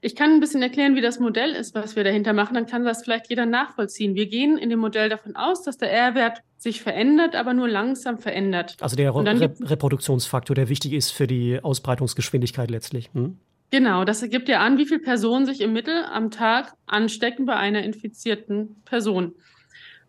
Ich 0.00 0.14
kann 0.14 0.30
ein 0.30 0.40
bisschen 0.40 0.62
erklären, 0.62 0.94
wie 0.94 1.00
das 1.00 1.18
Modell 1.18 1.50
ist, 1.50 1.74
was 1.74 1.96
wir 1.96 2.04
dahinter 2.04 2.32
machen. 2.32 2.54
Dann 2.54 2.66
kann 2.66 2.84
das 2.84 3.02
vielleicht 3.02 3.28
jeder 3.28 3.46
nachvollziehen. 3.46 4.14
Wir 4.14 4.26
gehen 4.26 4.58
in 4.58 4.70
dem 4.70 4.78
Modell 4.78 5.08
davon 5.08 5.36
aus, 5.36 5.62
dass 5.62 5.78
der 5.78 5.90
R-Wert 5.90 6.42
sich 6.58 6.82
verändert, 6.82 7.34
aber 7.34 7.54
nur 7.54 7.68
langsam 7.68 8.18
verändert. 8.18 8.76
Also 8.80 8.96
der 8.96 9.14
Re 9.14 9.54
Reproduktionsfaktor, 9.60 10.54
der 10.54 10.68
wichtig 10.68 10.92
ist 10.92 11.10
für 11.10 11.26
die 11.26 11.60
Ausbreitungsgeschwindigkeit 11.62 12.70
letztlich. 12.70 13.10
Hm? 13.12 13.38
Genau, 13.70 14.04
das 14.04 14.22
ergibt 14.22 14.48
ja 14.48 14.60
an, 14.60 14.78
wie 14.78 14.86
viele 14.86 15.00
Personen 15.00 15.44
sich 15.44 15.60
im 15.60 15.72
Mittel 15.72 16.04
am 16.04 16.30
Tag 16.30 16.74
anstecken 16.86 17.46
bei 17.46 17.56
einer 17.56 17.82
infizierten 17.82 18.82
Person. 18.84 19.34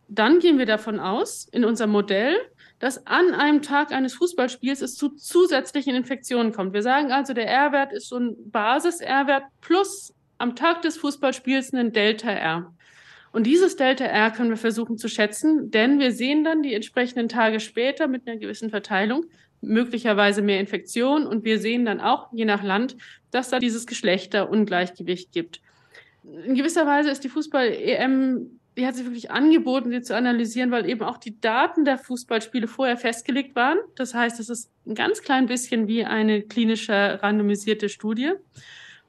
Dann 0.07 0.39
gehen 0.39 0.57
wir 0.57 0.65
davon 0.65 0.99
aus, 0.99 1.47
in 1.51 1.65
unserem 1.65 1.91
Modell, 1.91 2.37
dass 2.79 3.07
an 3.07 3.33
einem 3.33 3.61
Tag 3.61 3.91
eines 3.91 4.13
Fußballspiels 4.13 4.81
es 4.81 4.95
zu 4.95 5.09
zusätzlichen 5.09 5.95
Infektionen 5.95 6.53
kommt. 6.53 6.73
Wir 6.73 6.83
sagen 6.83 7.11
also, 7.11 7.33
der 7.33 7.47
R-Wert 7.47 7.91
ist 7.91 8.09
so 8.09 8.17
ein 8.17 8.35
Basis-R-Wert 8.51 9.43
plus 9.61 10.13
am 10.37 10.55
Tag 10.55 10.83
des 10.83 10.97
Fußballspiels 10.97 11.73
einen 11.73 11.91
Delta-R. 11.91 12.71
Und 13.31 13.45
dieses 13.45 13.75
Delta-R 13.75 14.31
können 14.31 14.51
wir 14.51 14.57
versuchen 14.57 14.97
zu 14.97 15.09
schätzen, 15.09 15.71
denn 15.71 15.99
wir 15.99 16.11
sehen 16.11 16.43
dann 16.43 16.61
die 16.61 16.73
entsprechenden 16.73 17.27
Tage 17.27 17.59
später 17.59 18.07
mit 18.07 18.27
einer 18.27 18.37
gewissen 18.37 18.69
Verteilung 18.69 19.25
möglicherweise 19.61 20.41
mehr 20.41 20.59
Infektionen 20.59 21.27
und 21.27 21.43
wir 21.43 21.59
sehen 21.59 21.85
dann 21.85 21.99
auch, 21.99 22.31
je 22.31 22.45
nach 22.45 22.63
Land, 22.63 22.95
dass 23.31 23.49
da 23.49 23.59
dieses 23.59 23.85
Geschlechterungleichgewicht 23.87 25.31
gibt. 25.31 25.61
In 26.45 26.55
gewisser 26.55 26.85
Weise 26.85 27.09
ist 27.09 27.23
die 27.23 27.29
Fußball-EM, 27.29 28.59
die 28.77 28.85
hat 28.85 28.95
sich 28.95 29.05
wirklich 29.05 29.31
angeboten, 29.31 29.89
sie 29.89 30.01
zu 30.01 30.15
analysieren, 30.15 30.69
weil 30.69 30.87
eben 30.87 31.01
auch 31.01 31.17
die 31.17 31.39
Daten 31.41 31.83
der 31.83 31.97
Fußballspiele 31.97 32.67
vorher 32.67 32.97
festgelegt 32.97 33.55
waren. 33.55 33.79
Das 33.95 34.13
heißt, 34.13 34.39
es 34.39 34.49
ist 34.49 34.69
ein 34.85 34.93
ganz 34.93 35.21
klein 35.23 35.47
bisschen 35.47 35.87
wie 35.87 36.05
eine 36.05 36.43
klinische 36.43 37.19
randomisierte 37.23 37.89
Studie. 37.89 38.33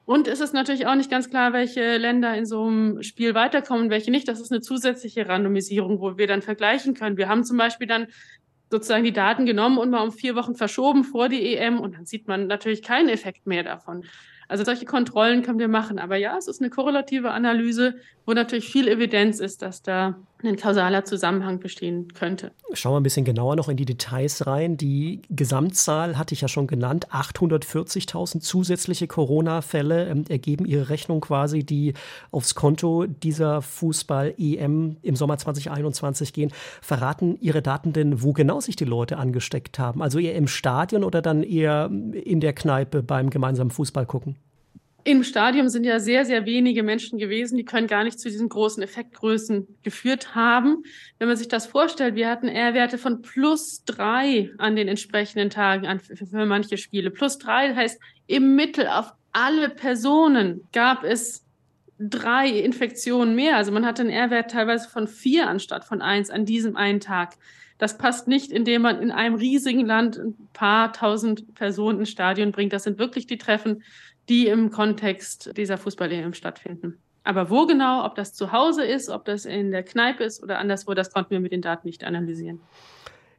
Und 0.05 0.27
es 0.27 0.39
ist 0.39 0.55
natürlich 0.55 0.87
auch 0.87 0.95
nicht 0.95 1.11
ganz 1.11 1.29
klar, 1.29 1.53
welche 1.53 1.97
Länder 1.97 2.35
in 2.35 2.47
so 2.47 2.65
einem 2.65 3.03
Spiel 3.03 3.35
weiterkommen, 3.35 3.91
welche 3.91 4.09
nicht. 4.09 4.27
Das 4.27 4.41
ist 4.41 4.51
eine 4.51 4.59
zusätzliche 4.59 5.27
Randomisierung, 5.27 6.01
wo 6.01 6.17
wir 6.17 6.25
dann 6.25 6.41
vergleichen 6.41 6.95
können. 6.95 7.17
Wir 7.17 7.29
haben 7.29 7.43
zum 7.43 7.57
Beispiel 7.57 7.85
dann 7.85 8.07
sozusagen 8.69 9.03
die 9.03 9.13
Daten 9.13 9.45
genommen 9.45 9.77
und 9.77 9.89
mal 9.89 10.03
um 10.03 10.11
vier 10.11 10.35
Wochen 10.35 10.55
verschoben 10.55 11.03
vor 11.03 11.29
die 11.29 11.55
EM 11.55 11.79
und 11.79 11.95
dann 11.95 12.05
sieht 12.05 12.27
man 12.27 12.47
natürlich 12.47 12.81
keinen 12.83 13.09
Effekt 13.09 13.47
mehr 13.47 13.63
davon. 13.63 14.03
Also 14.47 14.63
solche 14.63 14.85
Kontrollen 14.85 15.43
können 15.43 15.59
wir 15.59 15.67
machen. 15.67 15.99
Aber 15.99 16.15
ja, 16.15 16.35
es 16.35 16.47
ist 16.47 16.59
eine 16.59 16.71
korrelative 16.71 17.31
Analyse, 17.31 17.95
wo 18.25 18.33
natürlich 18.33 18.67
viel 18.69 18.87
Evidenz 18.87 19.39
ist, 19.39 19.61
dass 19.61 19.83
da 19.83 20.15
ein 20.47 20.55
kausaler 20.55 21.03
Zusammenhang 21.03 21.59
bestehen 21.59 22.13
könnte. 22.13 22.51
Schauen 22.73 22.93
wir 22.93 22.99
ein 22.99 23.03
bisschen 23.03 23.25
genauer 23.25 23.55
noch 23.55 23.67
in 23.67 23.77
die 23.77 23.85
Details 23.85 24.47
rein. 24.47 24.77
Die 24.77 25.21
Gesamtzahl 25.29 26.17
hatte 26.17 26.33
ich 26.33 26.41
ja 26.41 26.47
schon 26.47 26.67
genannt. 26.67 27.09
840.000 27.09 28.39
zusätzliche 28.39 29.07
Corona-Fälle 29.07 30.07
ähm, 30.07 30.25
ergeben 30.29 30.65
ihre 30.65 30.89
Rechnung 30.89 31.21
quasi, 31.21 31.63
die 31.63 31.93
aufs 32.31 32.55
Konto 32.55 33.05
dieser 33.05 33.61
Fußball-EM 33.61 34.97
im 35.01 35.15
Sommer 35.15 35.37
2021 35.37 36.33
gehen. 36.33 36.51
Verraten 36.81 37.37
Ihre 37.41 37.61
Daten 37.61 37.93
denn, 37.93 38.23
wo 38.23 38.33
genau 38.33 38.59
sich 38.59 38.75
die 38.75 38.85
Leute 38.85 39.17
angesteckt 39.17 39.79
haben? 39.79 40.01
Also 40.01 40.19
eher 40.19 40.35
im 40.35 40.47
Stadion 40.47 41.03
oder 41.03 41.21
dann 41.21 41.43
eher 41.43 41.89
in 41.89 42.39
der 42.39 42.53
Kneipe 42.53 43.03
beim 43.03 43.29
gemeinsamen 43.29 43.71
Fußball 43.71 44.05
gucken? 44.05 44.35
Im 45.05 45.23
Stadium 45.23 45.69
sind 45.69 45.85
ja 45.85 45.99
sehr, 45.99 46.25
sehr 46.25 46.45
wenige 46.45 46.83
Menschen 46.83 47.19
gewesen, 47.19 47.57
die 47.57 47.65
können 47.65 47.87
gar 47.87 48.03
nicht 48.03 48.19
zu 48.19 48.29
diesen 48.29 48.49
großen 48.49 48.83
Effektgrößen 48.83 49.67
geführt 49.81 50.35
haben. 50.35 50.83
Wenn 51.17 51.27
man 51.27 51.37
sich 51.37 51.47
das 51.47 51.67
vorstellt, 51.67 52.15
wir 52.15 52.29
hatten 52.29 52.47
R-Werte 52.47 52.97
von 52.97 53.21
plus 53.21 53.83
drei 53.85 54.51
an 54.57 54.75
den 54.75 54.87
entsprechenden 54.87 55.49
Tagen 55.49 55.87
an, 55.87 55.99
für, 55.99 56.45
manche 56.45 56.77
Spiele. 56.77 57.11
Plus 57.11 57.37
drei 57.37 57.73
heißt, 57.73 57.99
im 58.27 58.55
Mittel 58.55 58.87
auf 58.87 59.13
alle 59.31 59.69
Personen 59.69 60.67
gab 60.73 61.03
es 61.03 61.45
drei 61.99 62.49
Infektionen 62.49 63.35
mehr. 63.35 63.57
Also 63.57 63.71
man 63.71 63.85
hatte 63.85 64.01
einen 64.01 64.11
R-Wert 64.11 64.51
teilweise 64.51 64.89
von 64.89 65.07
vier 65.07 65.47
anstatt 65.47 65.85
von 65.85 66.01
eins 66.01 66.29
an 66.29 66.45
diesem 66.45 66.75
einen 66.75 66.99
Tag. 66.99 67.35
Das 67.77 67.97
passt 67.97 68.27
nicht, 68.27 68.51
indem 68.51 68.81
man 68.81 69.01
in 69.01 69.09
einem 69.09 69.35
riesigen 69.35 69.85
Land 69.85 70.17
ein 70.17 70.35
paar 70.51 70.91
tausend 70.91 71.55
Personen 71.55 71.99
ins 71.99 72.09
Stadion 72.09 72.51
bringt. 72.51 72.73
Das 72.73 72.83
sind 72.83 72.99
wirklich 72.99 73.25
die 73.25 73.37
Treffen, 73.37 73.83
die 74.29 74.47
im 74.47 74.71
Kontext 74.71 75.57
dieser 75.57 75.77
Fußball-EM 75.77 76.33
stattfinden. 76.33 76.99
Aber 77.23 77.49
wo 77.49 77.65
genau, 77.65 78.05
ob 78.05 78.15
das 78.15 78.33
zu 78.33 78.51
Hause 78.51 78.85
ist, 78.85 79.09
ob 79.09 79.25
das 79.25 79.45
in 79.45 79.71
der 79.71 79.83
Kneipe 79.83 80.23
ist 80.23 80.41
oder 80.41 80.59
anderswo, 80.59 80.93
das 80.93 81.11
konnten 81.11 81.31
wir 81.31 81.39
mit 81.39 81.51
den 81.51 81.61
Daten 81.61 81.87
nicht 81.87 82.03
analysieren. 82.03 82.61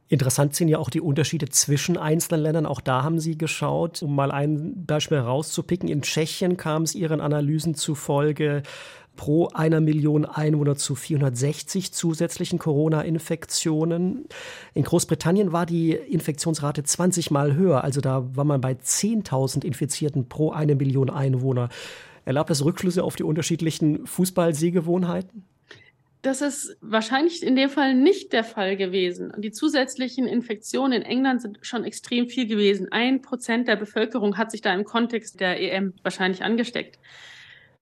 Interessant 0.07 0.55
sind 0.55 0.67
ja 0.67 0.77
auch 0.77 0.89
die 0.89 0.99
Unterschiede 0.99 1.47
zwischen 1.47 1.97
einzelnen 1.97 2.41
Ländern. 2.41 2.65
Auch 2.65 2.81
da 2.81 3.03
haben 3.03 3.19
Sie 3.19 3.37
geschaut, 3.37 4.03
um 4.03 4.13
mal 4.13 4.29
ein 4.29 4.85
Beispiel 4.85 5.17
herauszupicken. 5.17 5.87
In 5.87 6.01
Tschechien 6.01 6.57
kam 6.57 6.83
es 6.83 6.95
Ihren 6.95 7.21
Analysen 7.21 7.75
zufolge 7.75 8.61
pro 9.21 9.49
einer 9.49 9.81
Million 9.81 10.25
Einwohner 10.25 10.77
zu 10.77 10.95
460 10.95 11.93
zusätzlichen 11.93 12.57
Corona-Infektionen. 12.57 14.25
In 14.73 14.83
Großbritannien 14.83 15.51
war 15.51 15.67
die 15.67 15.91
Infektionsrate 15.91 16.81
20 16.81 17.29
Mal 17.29 17.55
höher. 17.55 17.83
Also 17.83 18.01
da 18.01 18.35
war 18.35 18.45
man 18.45 18.61
bei 18.61 18.71
10.000 18.71 19.63
Infizierten 19.63 20.27
pro 20.27 20.49
eine 20.49 20.73
Million 20.73 21.11
Einwohner. 21.11 21.69
Erlaubt 22.25 22.49
das 22.49 22.65
Rückschlüsse 22.65 23.03
auf 23.03 23.15
die 23.15 23.21
unterschiedlichen 23.21 24.07
Fußballsehgewohnheiten? 24.07 25.43
Das 26.23 26.41
ist 26.41 26.75
wahrscheinlich 26.81 27.43
in 27.43 27.55
dem 27.55 27.69
Fall 27.69 27.93
nicht 27.93 28.33
der 28.33 28.43
Fall 28.43 28.75
gewesen. 28.75 29.33
Die 29.37 29.51
zusätzlichen 29.51 30.25
Infektionen 30.25 30.93
in 30.93 31.03
England 31.03 31.43
sind 31.43 31.59
schon 31.61 31.83
extrem 31.83 32.27
viel 32.27 32.47
gewesen. 32.47 32.87
Ein 32.91 33.21
Prozent 33.21 33.67
der 33.67 33.75
Bevölkerung 33.75 34.39
hat 34.39 34.49
sich 34.49 34.61
da 34.61 34.73
im 34.73 34.83
Kontext 34.83 35.39
der 35.39 35.61
EM 35.61 35.93
wahrscheinlich 36.01 36.43
angesteckt. 36.43 36.97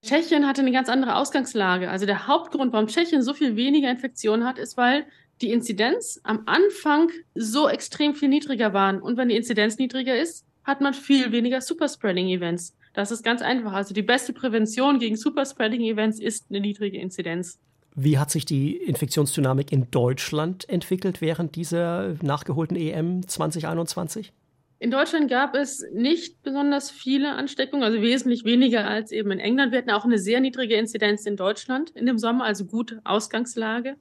Tschechien 0.02 0.46
hatte 0.46 0.62
eine 0.62 0.72
ganz 0.72 0.88
andere 0.88 1.16
Ausgangslage. 1.16 1.90
Also 1.90 2.06
der 2.06 2.26
Hauptgrund, 2.26 2.72
warum 2.72 2.86
Tschechien 2.86 3.22
so 3.22 3.34
viel 3.34 3.56
weniger 3.56 3.90
Infektionen 3.90 4.46
hat, 4.46 4.58
ist, 4.58 4.76
weil 4.76 5.04
die 5.42 5.50
Inzidenz 5.52 6.20
am 6.22 6.42
Anfang 6.46 7.10
so 7.34 7.68
extrem 7.68 8.14
viel 8.14 8.28
niedriger 8.28 8.72
waren. 8.72 9.00
Und 9.00 9.16
wenn 9.16 9.28
die 9.28 9.36
Inzidenz 9.36 9.78
niedriger 9.78 10.18
ist, 10.18 10.46
hat 10.64 10.80
man 10.80 10.94
viel 10.94 11.32
weniger 11.32 11.60
Superspreading-Events. 11.60 12.76
Das 12.92 13.10
ist 13.10 13.22
ganz 13.22 13.42
einfach. 13.42 13.72
Also 13.72 13.94
die 13.94 14.02
beste 14.02 14.32
Prävention 14.32 14.98
gegen 14.98 15.16
Superspreading-Events 15.16 16.20
ist 16.20 16.46
eine 16.50 16.60
niedrige 16.60 16.98
Inzidenz. 16.98 17.58
Wie 17.94 18.18
hat 18.18 18.30
sich 18.30 18.44
die 18.44 18.76
Infektionsdynamik 18.76 19.72
in 19.72 19.90
Deutschland 19.90 20.68
entwickelt 20.68 21.20
während 21.20 21.56
dieser 21.56 22.14
nachgeholten 22.22 22.76
EM 22.76 23.26
2021? 23.26 24.32
In 24.80 24.90
Deutschland 24.90 25.28
gab 25.28 25.54
es 25.54 25.84
nicht 25.92 26.42
besonders 26.42 26.90
viele 26.90 27.32
Ansteckungen, 27.32 27.84
also 27.84 28.00
wesentlich 28.00 28.44
weniger 28.44 28.88
als 28.88 29.12
eben 29.12 29.30
in 29.30 29.38
England. 29.38 29.72
Wir 29.72 29.78
hatten 29.78 29.90
auch 29.90 30.06
eine 30.06 30.18
sehr 30.18 30.40
niedrige 30.40 30.74
Inzidenz 30.76 31.26
in 31.26 31.36
Deutschland 31.36 31.90
in 31.90 32.06
dem 32.06 32.16
Sommer, 32.16 32.44
also 32.44 32.64
gute 32.64 33.02
Ausgangslage. 33.04 33.96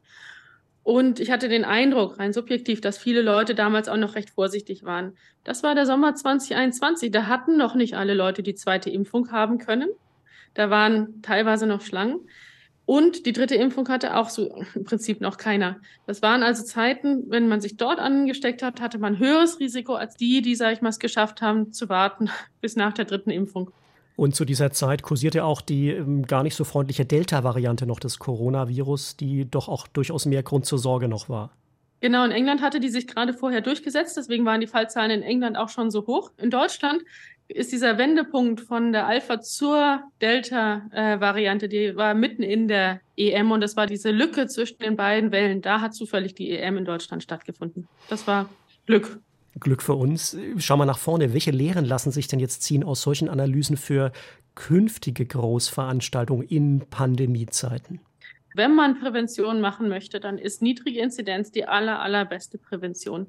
Und 0.83 1.19
ich 1.19 1.31
hatte 1.31 1.50
den 1.50 1.65
Eindruck, 1.65 2.17
rein 2.17 2.31
subjektiv, 2.31 2.79
dass 2.79 2.98
viele 2.98 3.21
Leute 3.21 3.55
damals 3.55 3.89
auch 3.89 3.98
noch 3.98 4.15
recht 4.15 4.29
vorsichtig 4.29 4.86
waren. 4.86 5.17
Das 5.43 5.63
war 5.63 5.75
der 5.75 5.86
Sommer 5.86 6.15
2021. 6.15 7.12
Da 7.12 7.27
hatten 7.27 7.57
noch 7.57 7.75
nicht 7.75 7.95
alle 7.95 8.13
Leute 8.13 8.41
die 8.41 8.55
zweite 8.55 8.89
Impfung 8.89 9.33
haben 9.33 9.57
können. 9.57 9.89
Da 10.53 10.69
waren 10.69 11.21
teilweise 11.21 11.67
noch 11.67 11.81
Schlangen. 11.81 12.21
Und 12.89 13.27
die 13.27 13.34
dritte 13.34 13.53
Impfung 13.53 13.88
hatte 13.88 14.17
auch 14.17 14.31
so 14.31 14.50
im 14.74 14.84
Prinzip 14.84 15.22
noch 15.22 15.38
keiner. 15.38 15.75
Das 16.08 16.24
waren 16.24 16.41
also 16.41 16.63
Zeiten, 16.63 17.29
wenn 17.29 17.48
man 17.48 17.62
sich 17.62 17.77
dort 17.77 18.00
angesteckt 18.00 18.63
hat, 18.63 18.81
hatte 18.81 18.98
man 18.98 19.19
höheres 19.19 19.60
Risiko 19.60 19.93
als 19.93 20.15
die, 20.15 20.41
die, 20.41 20.55
sage 20.55 20.74
ich 20.74 20.81
mal, 20.81 20.89
es 20.89 20.98
geschafft 20.98 21.43
haben, 21.43 21.72
zu 21.72 21.88
warten 21.88 22.31
bis 22.62 22.75
nach 22.75 22.93
der 22.93 23.05
dritten 23.05 23.29
Impfung. 23.29 23.69
Und 24.15 24.36
zu 24.36 24.43
dieser 24.43 24.72
Zeit 24.72 25.03
kursierte 25.03 25.43
auch 25.43 25.62
die 25.62 25.91
ähm, 25.91 26.25
gar 26.25 26.41
nicht 26.41 26.55
so 26.55 26.63
freundliche 26.63 27.05
Delta-Variante 27.05 27.86
noch 27.86 28.00
des 28.00 28.17
Coronavirus, 28.17 29.17
die 29.17 29.46
doch 29.46 29.67
auch 29.69 29.86
durchaus 29.86 30.25
mehr 30.25 30.41
Grund 30.41 30.65
zur 30.65 30.79
Sorge 30.79 31.08
noch 31.08 31.29
war. 31.29 31.51
Genau, 32.01 32.25
in 32.25 32.31
England 32.31 32.63
hatte 32.63 32.79
die 32.79 32.89
sich 32.89 33.05
gerade 33.05 33.36
vorher 33.36 33.62
durchgesetzt, 33.62 34.17
deswegen 34.17 34.46
waren 34.46 34.62
die 34.62 34.67
Fallzahlen 34.67 35.12
in 35.12 35.22
England 35.22 35.58
auch 35.58 35.69
schon 35.69 35.91
so 35.91 36.08
hoch. 36.08 36.31
In 36.38 36.50
Deutschland 36.50 37.03
ist 37.50 37.72
dieser 37.72 37.98
Wendepunkt 37.98 38.62
von 38.62 38.91
der 38.91 39.08
Alpha 39.08 39.41
zur 39.41 40.03
Delta-Variante, 40.22 41.65
äh, 41.65 41.70
die 41.70 41.96
war 41.96 42.13
mitten 42.13 42.44
in 42.44 42.68
der 42.68 43.01
EM 43.18 43.51
und 43.51 43.62
das 43.62 43.75
war 43.75 43.88
diese 43.88 44.12
Lücke 44.12 44.48
zwischen 44.48 44.77
den 44.77 44.96
beiden 44.96 45.32
Wellen. 45.32 45.62
Da 45.62 45.82
hat 45.82 45.96
zufällig 45.96 46.36
die 46.36 46.51
EM 46.51 46.77
in 46.77 46.86
Deutschland 46.86 47.24
stattgefunden. 47.24 47.88
Das 48.08 48.27
war 48.27 48.50
Glück. 48.86 49.20
Glück 49.60 49.82
für 49.82 49.96
uns. 49.96 50.38
Schau 50.58 50.77
mal 50.77 50.86
nach 50.86 51.00
vorne. 51.00 51.34
Welche 51.34 51.51
Lehren 51.51 51.86
lassen 51.86 52.12
sich 52.12 52.27
denn 52.27 52.39
jetzt 52.39 52.62
ziehen 52.62 52.84
aus 52.84 53.01
solchen 53.01 53.29
Analysen 53.29 53.77
für 53.77 54.12
künftige 54.53 55.25
Großveranstaltungen 55.25 56.48
in 56.48 56.86
Pandemiezeiten? 56.89 58.00
Wenn 58.55 58.75
man 58.75 59.00
Prävention 59.00 59.62
machen 59.62 59.90
möchte, 59.90 60.20
dann 60.20 60.38
ist 60.38 60.62
niedrige 60.62 61.00
Inzidenz 61.00 61.51
die 61.51 61.66
aller, 61.66 62.00
allerbeste 62.00 62.57
Prävention. 62.57 63.27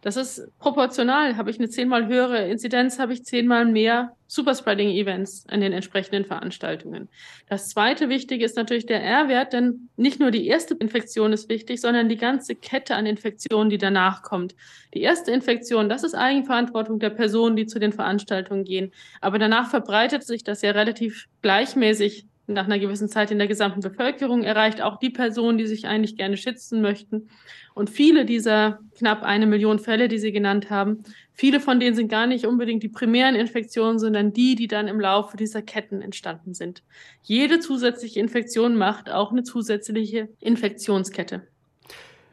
Das 0.00 0.16
ist 0.16 0.46
proportional. 0.60 1.36
Habe 1.36 1.50
ich 1.50 1.58
eine 1.58 1.68
zehnmal 1.68 2.06
höhere 2.06 2.48
Inzidenz, 2.48 2.98
habe 3.00 3.12
ich 3.12 3.24
zehnmal 3.24 3.64
mehr 3.64 4.12
Superspreading-Events 4.28 5.46
in 5.50 5.60
den 5.60 5.72
entsprechenden 5.72 6.24
Veranstaltungen. 6.24 7.08
Das 7.48 7.70
zweite 7.70 8.08
Wichtige 8.08 8.44
ist 8.44 8.56
natürlich 8.56 8.86
der 8.86 9.02
R-Wert, 9.02 9.54
denn 9.54 9.88
nicht 9.96 10.20
nur 10.20 10.30
die 10.30 10.46
erste 10.46 10.74
Infektion 10.74 11.32
ist 11.32 11.48
wichtig, 11.48 11.80
sondern 11.80 12.08
die 12.08 12.16
ganze 12.16 12.54
Kette 12.54 12.94
an 12.94 13.06
Infektionen, 13.06 13.70
die 13.70 13.78
danach 13.78 14.22
kommt. 14.22 14.54
Die 14.94 15.00
erste 15.00 15.32
Infektion, 15.32 15.88
das 15.88 16.04
ist 16.04 16.14
Eigenverantwortung 16.14 17.00
der 17.00 17.10
Personen, 17.10 17.56
die 17.56 17.66
zu 17.66 17.80
den 17.80 17.92
Veranstaltungen 17.92 18.64
gehen. 18.64 18.92
Aber 19.20 19.38
danach 19.38 19.68
verbreitet 19.68 20.22
sich 20.22 20.44
das 20.44 20.62
ja 20.62 20.70
relativ 20.70 21.26
gleichmäßig 21.42 22.27
nach 22.48 22.64
einer 22.64 22.78
gewissen 22.78 23.08
Zeit 23.08 23.30
in 23.30 23.38
der 23.38 23.46
gesamten 23.46 23.80
Bevölkerung, 23.80 24.42
erreicht 24.42 24.80
auch 24.80 24.98
die 24.98 25.10
Personen, 25.10 25.58
die 25.58 25.66
sich 25.66 25.86
eigentlich 25.86 26.16
gerne 26.16 26.36
schützen 26.36 26.80
möchten. 26.80 27.28
Und 27.74 27.90
viele 27.90 28.24
dieser 28.24 28.80
knapp 28.96 29.22
eine 29.22 29.46
Million 29.46 29.78
Fälle, 29.78 30.08
die 30.08 30.18
Sie 30.18 30.32
genannt 30.32 30.70
haben, 30.70 31.04
viele 31.32 31.60
von 31.60 31.78
denen 31.78 31.94
sind 31.94 32.08
gar 32.08 32.26
nicht 32.26 32.46
unbedingt 32.46 32.82
die 32.82 32.88
primären 32.88 33.34
Infektionen, 33.34 33.98
sondern 33.98 34.32
die, 34.32 34.54
die 34.54 34.66
dann 34.66 34.88
im 34.88 34.98
Laufe 34.98 35.36
dieser 35.36 35.62
Ketten 35.62 36.02
entstanden 36.02 36.54
sind. 36.54 36.82
Jede 37.22 37.60
zusätzliche 37.60 38.18
Infektion 38.18 38.76
macht 38.76 39.10
auch 39.10 39.30
eine 39.30 39.44
zusätzliche 39.44 40.28
Infektionskette. 40.40 41.46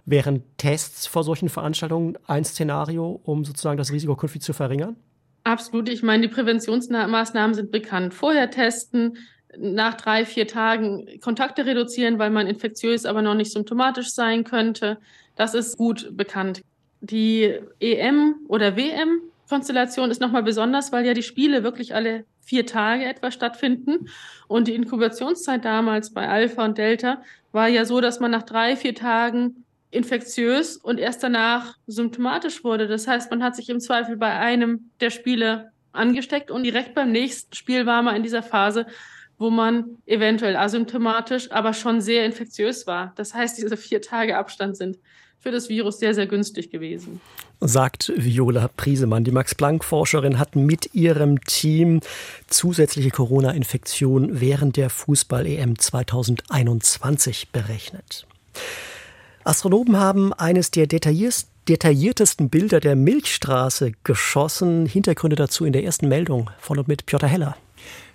Wären 0.06 0.44
Tests 0.58 1.08
vor 1.08 1.24
solchen 1.24 1.50
Veranstaltungen 1.50 2.18
ein 2.28 2.46
Szenario, 2.46 3.20
um 3.24 3.44
sozusagen 3.44 3.78
das 3.78 3.92
Risiko 3.92 4.16
künftig 4.16 4.44
zu 4.44 4.54
verringern? 4.54 4.96
Absolut. 5.44 5.90
Ich 5.90 6.02
meine, 6.02 6.28
die 6.28 6.34
Präventionsmaßnahmen 6.34 7.54
sind 7.54 7.72
bekannt. 7.72 8.16
Vorher 8.16 8.50
testen, 8.50 9.18
nach 9.60 9.96
drei, 9.96 10.26
vier 10.26 10.48
Tagen 10.48 11.20
Kontakte 11.22 11.66
reduzieren, 11.66 12.20
weil 12.20 12.30
man 12.30 12.48
infektiös, 12.48 13.06
aber 13.06 13.22
noch 13.22 13.36
nicht 13.36 13.52
symptomatisch 13.52 14.12
sein 14.12 14.44
könnte. 14.44 14.98
Das 15.36 15.54
ist 15.54 15.78
gut 15.78 16.16
bekannt. 16.16 16.62
Die 17.02 17.54
EM 17.80 18.36
oder 18.48 18.76
WM 18.76 19.22
Konstellation 19.48 20.10
ist 20.10 20.22
nochmal 20.22 20.44
besonders, 20.44 20.92
weil 20.92 21.06
ja 21.06 21.14
die 21.14 21.24
Spiele 21.24 21.64
wirklich 21.64 21.94
alle 21.94 22.26
vier 22.42 22.66
Tage 22.66 23.06
etwa 23.06 23.32
stattfinden. 23.32 24.10
Und 24.48 24.68
die 24.68 24.76
Inkubationszeit 24.76 25.66
damals 25.66 26.14
bei 26.14 26.28
Alpha 26.28 26.64
und 26.66 26.78
Delta 26.78 27.22
war 27.52 27.68
ja 27.68 27.86
so, 27.86 28.02
dass 28.02 28.20
man 28.20 28.32
nach 28.32 28.44
drei, 28.44 28.76
vier 28.76 28.96
Tagen 28.96 29.66
infektiös 29.92 30.78
und 30.78 31.00
erst 31.00 31.24
danach 31.24 31.78
symptomatisch 31.88 32.64
wurde. 32.64 32.88
Das 32.88 33.08
heißt, 33.08 33.32
man 33.32 33.44
hat 33.44 33.56
sich 33.56 33.70
im 33.70 33.80
Zweifel 33.80 34.18
bei 34.18 34.34
einem 34.34 34.90
der 35.00 35.10
Spiele 35.10 35.72
angesteckt 35.94 36.52
und 36.52 36.64
direkt 36.64 36.94
beim 36.94 37.12
nächsten 37.12 37.56
Spiel 37.56 37.86
war 37.86 38.02
man 38.02 38.16
in 38.16 38.24
dieser 38.24 38.44
Phase, 38.44 38.88
wo 39.38 39.50
man 39.50 39.98
eventuell 40.06 40.56
asymptomatisch, 40.56 41.52
aber 41.52 41.74
schon 41.74 42.02
sehr 42.02 42.26
infektiös 42.26 42.88
war. 42.88 43.14
Das 43.16 43.34
heißt, 43.34 43.58
diese 43.58 43.78
vier 43.78 44.02
Tage 44.02 44.38
Abstand 44.38 44.78
sind 44.78 44.98
für 45.40 45.52
das 45.52 45.70
Virus 45.70 46.00
sehr, 46.00 46.16
sehr 46.16 46.26
günstig 46.26 46.72
gewesen. 46.72 47.22
Sagt 47.60 48.12
Viola 48.16 48.68
Priesemann. 48.68 49.24
Die 49.24 49.32
Max-Planck-Forscherin 49.32 50.40
hat 50.40 50.56
mit 50.56 50.96
ihrem 50.96 51.40
Team 51.42 52.00
zusätzliche 52.48 53.12
Corona-Infektionen 53.12 54.42
während 54.42 54.76
der 54.78 54.90
Fußball-EM 54.90 55.78
2021 55.78 57.50
berechnet. 57.52 58.26
Astronomen 59.44 59.98
haben 59.98 60.34
eines 60.34 60.72
der 60.72 60.88
detailliertesten 60.88 62.50
Bilder 62.50 62.80
der 62.80 62.96
Milchstraße 62.96 63.92
geschossen. 64.04 64.88
Hintergründe 64.88 65.36
dazu 65.36 65.66
in 65.66 65.74
der 65.74 65.84
ersten 65.84 66.08
Meldung 66.08 66.50
von 66.58 66.80
und 66.80 66.88
mit 66.88 67.06
Piotr 67.06 67.28
Heller. 67.28 67.56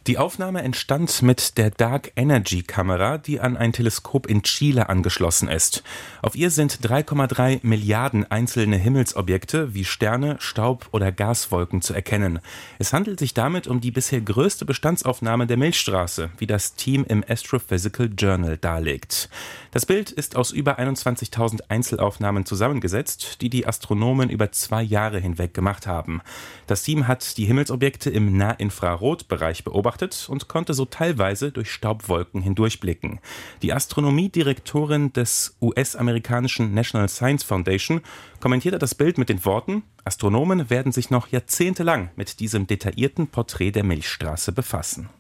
Die 0.07 0.17
Aufnahme 0.17 0.63
entstand 0.63 1.21
mit 1.21 1.59
der 1.59 1.71
Dark 1.71 2.13
Energy 2.17 2.63
Kamera, 2.63 3.19
die 3.19 3.39
an 3.39 3.59
ein 3.59 3.75
Teleskop 3.75 4.27
in 4.27 4.43
Chile 4.43 4.89
angeschlossen 4.89 5.49
ist. 5.49 5.83
Auf 6.23 6.35
ihr 6.35 6.51
sind 6.51 6.79
3,3 6.81 7.61
Milliarden 7.63 8.31
einzelne 8.31 8.77
Himmelsobjekte 8.77 9.75
wie 9.75 9.85
Sterne, 9.85 10.37
Staub 10.39 10.89
oder 10.93 11.13
Gaswolken 11.13 11.83
zu 11.83 11.93
erkennen. 11.93 12.41
Es 12.79 12.95
handelt 12.95 13.19
sich 13.19 13.35
damit 13.35 13.67
um 13.67 13.83
die 13.83 13.91
bisher 13.91 14.23
größte 14.23 14.65
Bestandsaufnahme 14.65 15.47
der 15.47 15.59
Milchstraße, 15.59 16.31
wie 16.39 16.47
das 16.47 16.75
Team 16.77 17.05
im 17.07 17.23
Astrophysical 17.29 18.09
Journal 18.17 18.57
darlegt. 18.57 19.29
Das 19.71 19.85
Bild 19.85 20.11
ist 20.11 20.35
aus 20.35 20.51
über 20.51 20.79
21.000 20.79 21.65
Einzelaufnahmen 21.69 22.47
zusammengesetzt, 22.47 23.43
die 23.43 23.51
die 23.51 23.67
Astronomen 23.67 24.31
über 24.31 24.51
zwei 24.51 24.83
Jahre 24.83 25.21
hinweg 25.21 25.53
gemacht 25.53 25.87
haben. 25.87 26.23
Das 26.67 26.83
Team 26.85 27.07
hat 27.07 27.37
die 27.37 27.45
Himmelsobjekte 27.45 28.09
im 28.09 28.37
Nahinfrarotbereich 28.39 29.41
Bereich 29.41 29.65
beobachtet 29.91 30.29
und 30.29 30.49
konnte 30.49 30.75
so 30.75 30.85
teilweise 30.85 31.51
durch 31.51 31.71
Staubwolken 31.71 32.43
hindurchblicken. 32.43 33.21
Die 33.63 33.73
Astronomiedirektorin 33.73 35.13
des 35.13 35.57
US-amerikanischen 35.61 36.75
National 36.75 37.09
Science 37.09 37.43
Foundation 37.43 38.01
kommentierte 38.41 38.79
das 38.79 38.95
Bild 38.95 39.19
mit 39.19 39.29
den 39.29 39.45
Worten, 39.45 39.83
Astronomen 40.05 40.71
werden 40.71 40.93
sich 40.93 41.11
noch 41.11 41.29
jahrzehntelang 41.29 42.11
mit 42.17 42.41
diesem 42.41 42.67
detaillierten 42.67 43.27
Porträt 43.27 43.73
der 43.73 43.85
Milchstraße 43.85 44.53
befassen. 44.53 45.11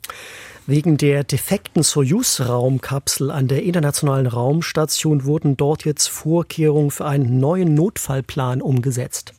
Wegen 0.67 0.97
der 0.97 1.25
defekten 1.25 1.83
Soyuz-Raumkapsel 1.83 3.31
an 3.31 3.49
der 3.49 3.63
Internationalen 3.63 4.27
Raumstation 4.27 5.25
wurden 5.25 5.57
dort 5.57 5.85
jetzt 5.85 6.09
Vorkehrungen 6.09 6.91
für 6.91 7.07
einen 7.07 7.41
neuen 7.41 7.75
Notfallplan 7.75 8.63
umgesetzt. 8.63 9.35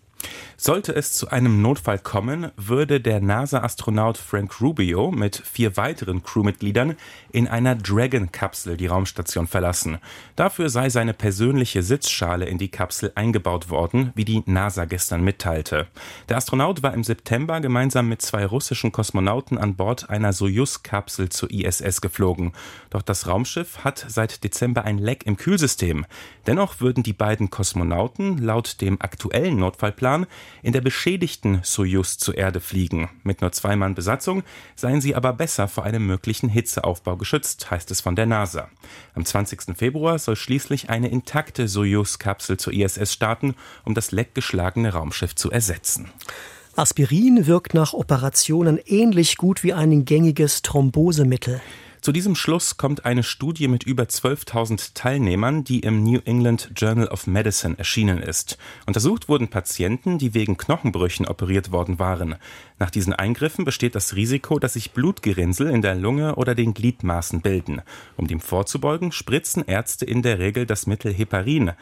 Sollte 0.63 0.95
es 0.95 1.13
zu 1.13 1.27
einem 1.27 1.63
Notfall 1.63 1.97
kommen, 1.97 2.51
würde 2.55 3.01
der 3.01 3.19
NASA-Astronaut 3.19 4.19
Frank 4.19 4.61
Rubio 4.61 5.09
mit 5.09 5.41
vier 5.43 5.75
weiteren 5.75 6.21
Crewmitgliedern 6.21 6.97
in 7.31 7.47
einer 7.47 7.73
Dragon-Kapsel 7.73 8.77
die 8.77 8.85
Raumstation 8.85 9.47
verlassen. 9.47 9.97
Dafür 10.35 10.69
sei 10.69 10.91
seine 10.91 11.15
persönliche 11.15 11.81
Sitzschale 11.81 12.45
in 12.45 12.59
die 12.59 12.69
Kapsel 12.69 13.11
eingebaut 13.15 13.71
worden, 13.71 14.11
wie 14.13 14.23
die 14.23 14.43
NASA 14.45 14.85
gestern 14.85 15.23
mitteilte. 15.23 15.87
Der 16.29 16.37
Astronaut 16.37 16.83
war 16.83 16.93
im 16.93 17.03
September 17.03 17.59
gemeinsam 17.59 18.07
mit 18.07 18.21
zwei 18.21 18.45
russischen 18.45 18.91
Kosmonauten 18.91 19.57
an 19.57 19.75
Bord 19.75 20.11
einer 20.11 20.31
Soyuz-Kapsel 20.31 21.29
zur 21.29 21.49
ISS 21.49 22.01
geflogen. 22.01 22.51
Doch 22.91 23.01
das 23.01 23.25
Raumschiff 23.25 23.83
hat 23.83 24.05
seit 24.07 24.43
Dezember 24.43 24.85
ein 24.85 24.99
Leck 24.99 25.25
im 25.25 25.37
Kühlsystem. 25.37 26.05
Dennoch 26.45 26.81
würden 26.81 27.01
die 27.01 27.13
beiden 27.13 27.49
Kosmonauten 27.49 28.37
laut 28.37 28.79
dem 28.79 29.01
aktuellen 29.01 29.55
Notfallplan 29.55 30.27
in 30.61 30.73
der 30.73 30.81
beschädigten 30.81 31.59
Soyuz 31.63 32.17
zur 32.17 32.37
Erde 32.37 32.59
fliegen. 32.59 33.09
Mit 33.23 33.41
nur 33.41 33.51
zwei 33.51 33.75
Mann 33.75 33.95
Besatzung 33.95 34.43
seien 34.75 35.01
sie 35.01 35.15
aber 35.15 35.33
besser 35.33 35.67
vor 35.67 35.83
einem 35.83 36.05
möglichen 36.05 36.49
Hitzeaufbau 36.49 37.17
geschützt, 37.17 37.71
heißt 37.71 37.91
es 37.91 38.01
von 38.01 38.15
der 38.15 38.25
NASA. 38.25 38.69
Am 39.13 39.25
20. 39.25 39.77
Februar 39.77 40.19
soll 40.19 40.35
schließlich 40.35 40.89
eine 40.89 41.09
intakte 41.09 41.67
Soyuz-Kapsel 41.67 42.57
zur 42.57 42.73
ISS 42.73 43.13
starten, 43.13 43.55
um 43.83 43.93
das 43.93 44.11
leckgeschlagene 44.11 44.93
Raumschiff 44.93 45.35
zu 45.35 45.51
ersetzen. 45.51 46.09
Aspirin 46.75 47.47
wirkt 47.47 47.73
nach 47.73 47.93
Operationen 47.93 48.79
ähnlich 48.85 49.35
gut 49.37 49.63
wie 49.63 49.73
ein 49.73 50.05
gängiges 50.05 50.61
Thrombosemittel. 50.61 51.61
Zu 52.01 52.11
diesem 52.11 52.33
Schluss 52.33 52.77
kommt 52.77 53.05
eine 53.05 53.21
Studie 53.21 53.67
mit 53.67 53.83
über 53.83 54.05
12.000 54.05 54.95
Teilnehmern, 54.95 55.63
die 55.63 55.81
im 55.81 56.03
New 56.03 56.19
England 56.25 56.71
Journal 56.75 57.07
of 57.09 57.27
Medicine 57.27 57.77
erschienen 57.77 58.23
ist. 58.23 58.57
Untersucht 58.87 59.29
wurden 59.29 59.49
Patienten, 59.49 60.17
die 60.17 60.33
wegen 60.33 60.57
Knochenbrüchen 60.57 61.27
operiert 61.27 61.71
worden 61.71 61.99
waren. 61.99 62.37
Nach 62.79 62.89
diesen 62.89 63.13
Eingriffen 63.13 63.65
besteht 63.65 63.93
das 63.93 64.15
Risiko, 64.15 64.57
dass 64.57 64.73
sich 64.73 64.93
Blutgerinnsel 64.93 65.69
in 65.69 65.83
der 65.83 65.93
Lunge 65.93 66.37
oder 66.37 66.55
den 66.55 66.73
Gliedmaßen 66.73 67.41
bilden. 67.41 67.83
Um 68.17 68.25
dem 68.25 68.39
vorzubeugen, 68.39 69.11
spritzen 69.11 69.63
Ärzte 69.67 70.05
in 70.05 70.23
der 70.23 70.39
Regel 70.39 70.65
das 70.65 70.87
Mittel 70.87 71.13
Heparin. 71.13 71.73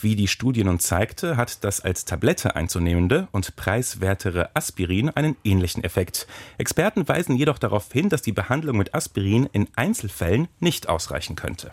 Wie 0.00 0.16
die 0.16 0.28
Studie 0.28 0.64
nun 0.64 0.78
zeigte, 0.78 1.36
hat 1.36 1.64
das 1.64 1.82
als 1.82 2.06
Tablette 2.06 2.56
einzunehmende 2.56 3.28
und 3.32 3.56
preiswertere 3.56 4.48
Aspirin 4.54 5.10
einen 5.10 5.36
ähnlichen 5.44 5.84
Effekt. 5.84 6.26
Experten 6.56 7.06
weisen 7.06 7.36
jedoch 7.36 7.58
darauf 7.58 7.92
hin, 7.92 8.08
dass 8.08 8.22
die 8.22 8.32
Behandlung 8.32 8.78
mit 8.78 8.94
Aspirin 8.94 9.48
in 9.52 9.65
Einzelfällen 9.74 10.48
nicht 10.60 10.88
ausreichen 10.88 11.36
könnte. 11.36 11.70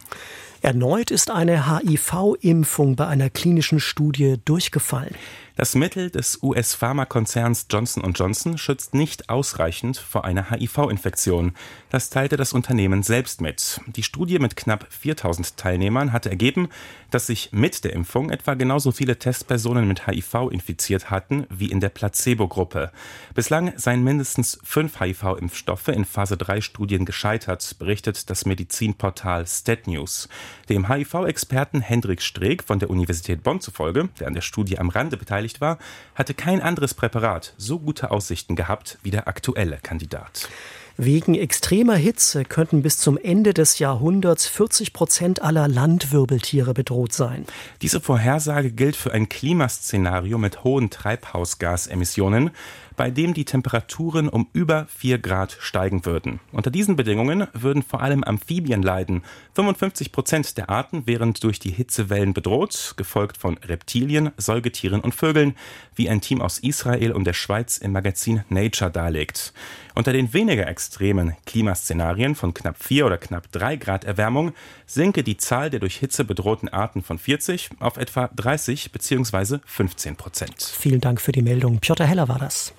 Erneut 0.61 1.11
ist 1.11 1.29
eine 1.29 1.67
HIV-Impfung 1.69 2.95
bei 2.95 3.05
einer 3.07 3.29
klinischen 3.29 3.81
Studie 3.81 4.37
durchgefallen. 4.45 5.15
Das 5.55 5.75
Mittel 5.75 6.09
des 6.09 6.41
US-Pharmakonzerns 6.41 7.67
Johnson 7.69 8.11
Johnson 8.13 8.57
schützt 8.57 8.95
nicht 8.95 9.29
ausreichend 9.29 9.97
vor 9.97 10.25
einer 10.25 10.49
HIV-Infektion. 10.49 11.53
Das 11.91 12.09
teilte 12.09 12.37
das 12.37 12.53
Unternehmen 12.53 13.03
selbst 13.03 13.39
mit. 13.39 13.79
Die 13.85 14.01
Studie 14.01 14.39
mit 14.39 14.55
knapp 14.55 14.87
4000 14.89 15.55
Teilnehmern 15.55 16.11
hatte 16.11 16.31
ergeben, 16.31 16.69
dass 17.11 17.27
sich 17.27 17.51
mit 17.51 17.83
der 17.83 17.93
Impfung 17.93 18.31
etwa 18.31 18.55
genauso 18.55 18.91
viele 18.91 19.19
Testpersonen 19.19 19.87
mit 19.87 20.07
HIV 20.07 20.49
infiziert 20.49 21.11
hatten 21.11 21.45
wie 21.51 21.67
in 21.67 21.79
der 21.79 21.89
Placebo-Gruppe. 21.89 22.91
Bislang 23.35 23.73
seien 23.75 24.03
mindestens 24.03 24.57
fünf 24.63 24.99
HIV-Impfstoffe 24.99 25.89
in 25.89 26.05
Phase 26.05 26.35
3 26.35 26.61
Studien 26.61 27.05
gescheitert, 27.05 27.75
berichtet 27.77 28.31
das 28.31 28.45
Medizinportal 28.45 29.45
StatNews. 29.45 30.29
Dem 30.69 30.89
HIV-Experten 30.89 31.81
Hendrik 31.81 32.23
Streeck 32.23 32.63
von 32.63 32.79
der 32.79 32.89
Universität 32.89 33.43
Bonn 33.43 33.61
zufolge, 33.61 34.09
der 34.19 34.25
an 34.25 34.33
der 34.33 34.41
Studie 34.41 34.79
am 34.79 34.89
Rande 34.89 35.15
beteiligt 35.15 35.42
war, 35.61 35.77
hatte 36.15 36.33
kein 36.33 36.61
anderes 36.61 36.93
Präparat 36.93 37.53
so 37.57 37.79
gute 37.79 38.11
Aussichten 38.11 38.55
gehabt 38.55 38.97
wie 39.03 39.11
der 39.11 39.27
aktuelle 39.27 39.77
Kandidat. 39.81 40.47
Wegen 40.95 41.33
extremer 41.33 41.95
Hitze 41.95 42.45
könnten 42.45 42.83
bis 42.83 42.97
zum 42.97 43.17
Ende 43.17 43.55
des 43.55 43.79
Jahrhunderts 43.79 44.45
40 44.45 44.93
Prozent 44.93 45.41
aller 45.41 45.67
Landwirbeltiere 45.67 46.75
bedroht 46.75 47.13
sein. 47.13 47.47
Diese 47.81 47.99
Vorhersage 47.99 48.71
gilt 48.71 48.95
für 48.95 49.11
ein 49.11 49.27
Klimaszenario 49.27 50.37
mit 50.37 50.63
hohen 50.63 50.91
Treibhausgasemissionen, 50.91 52.51
bei 52.95 53.11
dem 53.11 53.33
die 53.33 53.45
Temperaturen 53.45 54.29
um 54.29 54.47
über 54.53 54.87
4 54.87 55.17
Grad 55.19 55.57
steigen 55.59 56.05
würden. 56.05 56.39
Unter 56.51 56.71
diesen 56.71 56.95
Bedingungen 56.95 57.47
würden 57.53 57.83
vor 57.83 58.01
allem 58.01 58.23
Amphibien 58.23 58.81
leiden. 58.81 59.23
55 59.53 60.11
Prozent 60.11 60.57
der 60.57 60.69
Arten 60.69 61.07
wären 61.07 61.33
durch 61.33 61.59
die 61.59 61.71
Hitzewellen 61.71 62.33
bedroht, 62.33 62.93
gefolgt 62.97 63.37
von 63.37 63.57
Reptilien, 63.57 64.31
Säugetieren 64.37 65.01
und 65.01 65.13
Vögeln, 65.15 65.55
wie 65.95 66.09
ein 66.09 66.21
Team 66.21 66.41
aus 66.41 66.59
Israel 66.59 67.11
und 67.11 67.25
der 67.25 67.33
Schweiz 67.33 67.77
im 67.77 67.91
Magazin 67.91 68.43
Nature 68.49 68.91
darlegt. 68.91 69.53
Unter 69.95 70.11
den 70.11 70.33
weniger 70.33 70.67
extremen 70.67 71.33
Klimaszenarien 71.45 72.33
von 72.33 72.53
knapp 72.53 72.81
4 72.81 73.05
oder 73.05 73.17
knapp 73.17 73.51
3 73.51 73.75
Grad 73.75 74.05
Erwärmung 74.05 74.53
sinke 74.87 75.23
die 75.23 75.37
Zahl 75.37 75.69
der 75.69 75.79
durch 75.79 75.97
Hitze 75.97 76.25
bedrohten 76.25 76.67
Arten 76.67 77.03
von 77.03 77.19
40 77.19 77.69
auf 77.79 77.97
etwa 77.97 78.29
30 78.35 78.91
bzw. 78.91 79.59
15 79.65 80.15
Prozent. 80.15 80.63
Vielen 80.63 80.99
Dank 80.99 81.21
für 81.21 81.31
die 81.31 81.43
Meldung. 81.43 81.79
Piotr 81.79 82.05
Heller 82.05 82.27
war 82.27 82.39
das. 82.39 82.73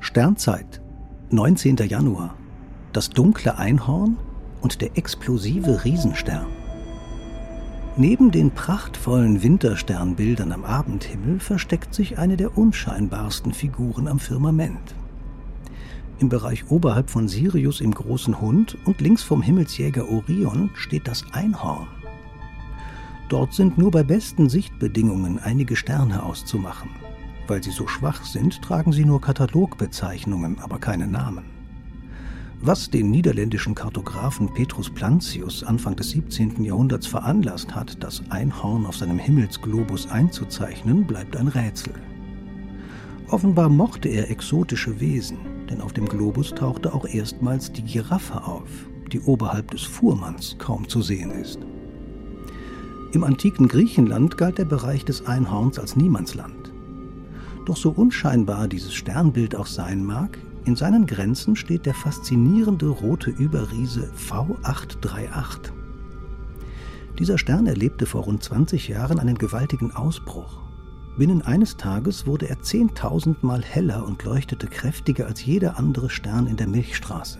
Sternzeit, 0.00 0.80
19. 1.30 1.76
Januar. 1.76 2.36
Das 2.92 3.10
dunkle 3.10 3.58
Einhorn 3.58 4.16
und 4.60 4.80
der 4.80 4.96
explosive 4.96 5.84
Riesenstern. 5.84 6.46
Neben 8.00 8.30
den 8.30 8.52
prachtvollen 8.52 9.42
Wintersternbildern 9.42 10.52
am 10.52 10.64
Abendhimmel 10.64 11.40
versteckt 11.40 11.92
sich 11.92 12.16
eine 12.16 12.36
der 12.36 12.56
unscheinbarsten 12.56 13.52
Figuren 13.52 14.06
am 14.06 14.20
Firmament. 14.20 14.94
Im 16.20 16.28
Bereich 16.28 16.70
oberhalb 16.70 17.10
von 17.10 17.26
Sirius 17.26 17.80
im 17.80 17.92
großen 17.92 18.40
Hund 18.40 18.78
und 18.84 19.00
links 19.00 19.24
vom 19.24 19.42
Himmelsjäger 19.42 20.08
Orion 20.08 20.70
steht 20.74 21.08
das 21.08 21.24
Einhorn. 21.32 21.88
Dort 23.30 23.52
sind 23.52 23.78
nur 23.78 23.90
bei 23.90 24.04
besten 24.04 24.48
Sichtbedingungen 24.48 25.40
einige 25.40 25.74
Sterne 25.74 26.22
auszumachen. 26.22 26.90
Weil 27.48 27.64
sie 27.64 27.72
so 27.72 27.88
schwach 27.88 28.24
sind, 28.24 28.62
tragen 28.62 28.92
sie 28.92 29.04
nur 29.04 29.20
Katalogbezeichnungen, 29.20 30.60
aber 30.60 30.78
keine 30.78 31.08
Namen. 31.08 31.57
Was 32.60 32.90
den 32.90 33.12
niederländischen 33.12 33.76
Kartografen 33.76 34.52
Petrus 34.52 34.90
Plantius 34.90 35.62
Anfang 35.62 35.94
des 35.94 36.10
17. 36.10 36.64
Jahrhunderts 36.64 37.06
veranlasst 37.06 37.72
hat, 37.72 38.02
das 38.02 38.20
Einhorn 38.30 38.84
auf 38.84 38.96
seinem 38.96 39.18
Himmelsglobus 39.18 40.10
einzuzeichnen, 40.10 41.06
bleibt 41.06 41.36
ein 41.36 41.46
Rätsel. 41.46 41.94
Offenbar 43.28 43.68
mochte 43.68 44.08
er 44.08 44.28
exotische 44.28 44.98
Wesen, 44.98 45.38
denn 45.70 45.80
auf 45.80 45.92
dem 45.92 46.06
Globus 46.06 46.50
tauchte 46.50 46.92
auch 46.92 47.06
erstmals 47.06 47.72
die 47.72 47.82
Giraffe 47.82 48.42
auf, 48.42 48.68
die 49.12 49.20
oberhalb 49.20 49.70
des 49.70 49.82
Fuhrmanns 49.82 50.56
kaum 50.58 50.88
zu 50.88 51.00
sehen 51.00 51.30
ist. 51.30 51.60
Im 53.12 53.22
antiken 53.22 53.68
Griechenland 53.68 54.36
galt 54.36 54.58
der 54.58 54.64
Bereich 54.64 55.04
des 55.04 55.24
Einhorns 55.26 55.78
als 55.78 55.94
Niemandsland. 55.94 56.72
Doch 57.66 57.76
so 57.76 57.90
unscheinbar 57.90 58.66
dieses 58.66 58.94
Sternbild 58.94 59.54
auch 59.54 59.66
sein 59.66 60.04
mag, 60.04 60.38
in 60.68 60.76
seinen 60.76 61.06
Grenzen 61.06 61.56
steht 61.56 61.86
der 61.86 61.94
faszinierende 61.94 62.88
rote 62.88 63.30
Überriese 63.30 64.10
V838. 64.28 65.72
Dieser 67.18 67.38
Stern 67.38 67.66
erlebte 67.66 68.04
vor 68.04 68.24
rund 68.24 68.42
20 68.42 68.86
Jahren 68.86 69.18
einen 69.18 69.38
gewaltigen 69.38 69.92
Ausbruch. 69.92 70.60
Binnen 71.16 71.40
eines 71.40 71.78
Tages 71.78 72.26
wurde 72.26 72.50
er 72.50 72.58
10.000 72.58 73.36
Mal 73.40 73.62
heller 73.62 74.04
und 74.06 74.22
leuchtete 74.22 74.66
kräftiger 74.66 75.26
als 75.26 75.42
jeder 75.42 75.78
andere 75.78 76.10
Stern 76.10 76.46
in 76.46 76.58
der 76.58 76.68
Milchstraße. 76.68 77.38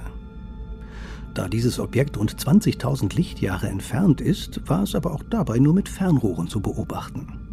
Da 1.34 1.48
dieses 1.48 1.78
Objekt 1.78 2.16
rund 2.16 2.34
20.000 2.34 3.14
Lichtjahre 3.14 3.68
entfernt 3.68 4.22
ist, 4.22 4.66
war 4.70 4.84
es 4.84 4.94
aber 4.94 5.12
auch 5.12 5.22
dabei 5.28 5.58
nur 5.58 5.74
mit 5.74 5.90
Fernrohren 5.90 6.48
zu 6.48 6.60
beobachten. 6.60 7.47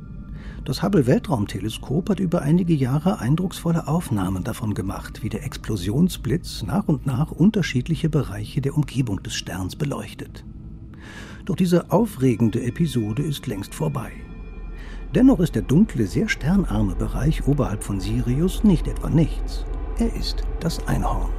Das 0.66 0.82
Hubble-Weltraumteleskop 0.82 2.10
hat 2.10 2.20
über 2.20 2.42
einige 2.42 2.74
Jahre 2.74 3.20
eindrucksvolle 3.20 3.88
Aufnahmen 3.88 4.44
davon 4.44 4.74
gemacht, 4.74 5.22
wie 5.22 5.30
der 5.30 5.44
Explosionsblitz 5.44 6.64
nach 6.64 6.88
und 6.88 7.06
nach 7.06 7.30
unterschiedliche 7.30 8.10
Bereiche 8.10 8.62
der 8.62 8.74
Umgebung 8.76 9.22
des 9.22 9.36
Sterns 9.36 9.76
beleuchtet. 9.76 10.44
Doch 11.46 11.56
diese 11.56 11.92
aufregende 11.92 12.64
Episode 12.64 13.22
ist 13.22 13.46
längst 13.46 13.76
vorbei. 13.76 14.12
Dennoch 15.14 15.40
ist 15.40 15.54
der 15.54 15.62
dunkle, 15.62 16.08
sehr 16.08 16.28
sternarme 16.30 16.96
Bereich 16.96 17.46
oberhalb 17.48 17.84
von 17.84 18.00
Sirius 18.00 18.64
nicht 18.64 18.88
etwa 18.88 19.12
nichts. 19.12 19.66
Er 20.00 20.16
ist 20.16 20.42
das 20.62 20.88
Einhorn. 20.88 21.30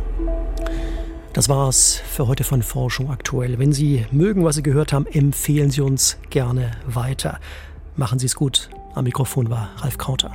Das 1.33 1.49
war's 1.49 2.01
für 2.07 2.29
heute 2.29 2.45
von 2.45 2.63
Forschung 2.63 3.11
aktuell. 3.11 3.59
Wenn 3.59 3.73
Sie 3.73 4.07
mögen, 4.13 4.45
was 4.45 4.55
Sie 4.55 4.63
gehört 4.63 4.93
haben, 4.93 5.07
empfehlen 5.07 5.73
Sie 5.73 5.81
uns 5.81 6.17
gerne 6.31 6.71
weiter. 6.87 7.41
Machen 7.97 8.21
Sie 8.21 8.27
es 8.27 8.37
gut. 8.37 8.71
Am 8.97 9.05
Mikrofon 9.05 9.51
war 9.51 9.69
Ralf 9.77 9.99
Krauter. 9.99 10.31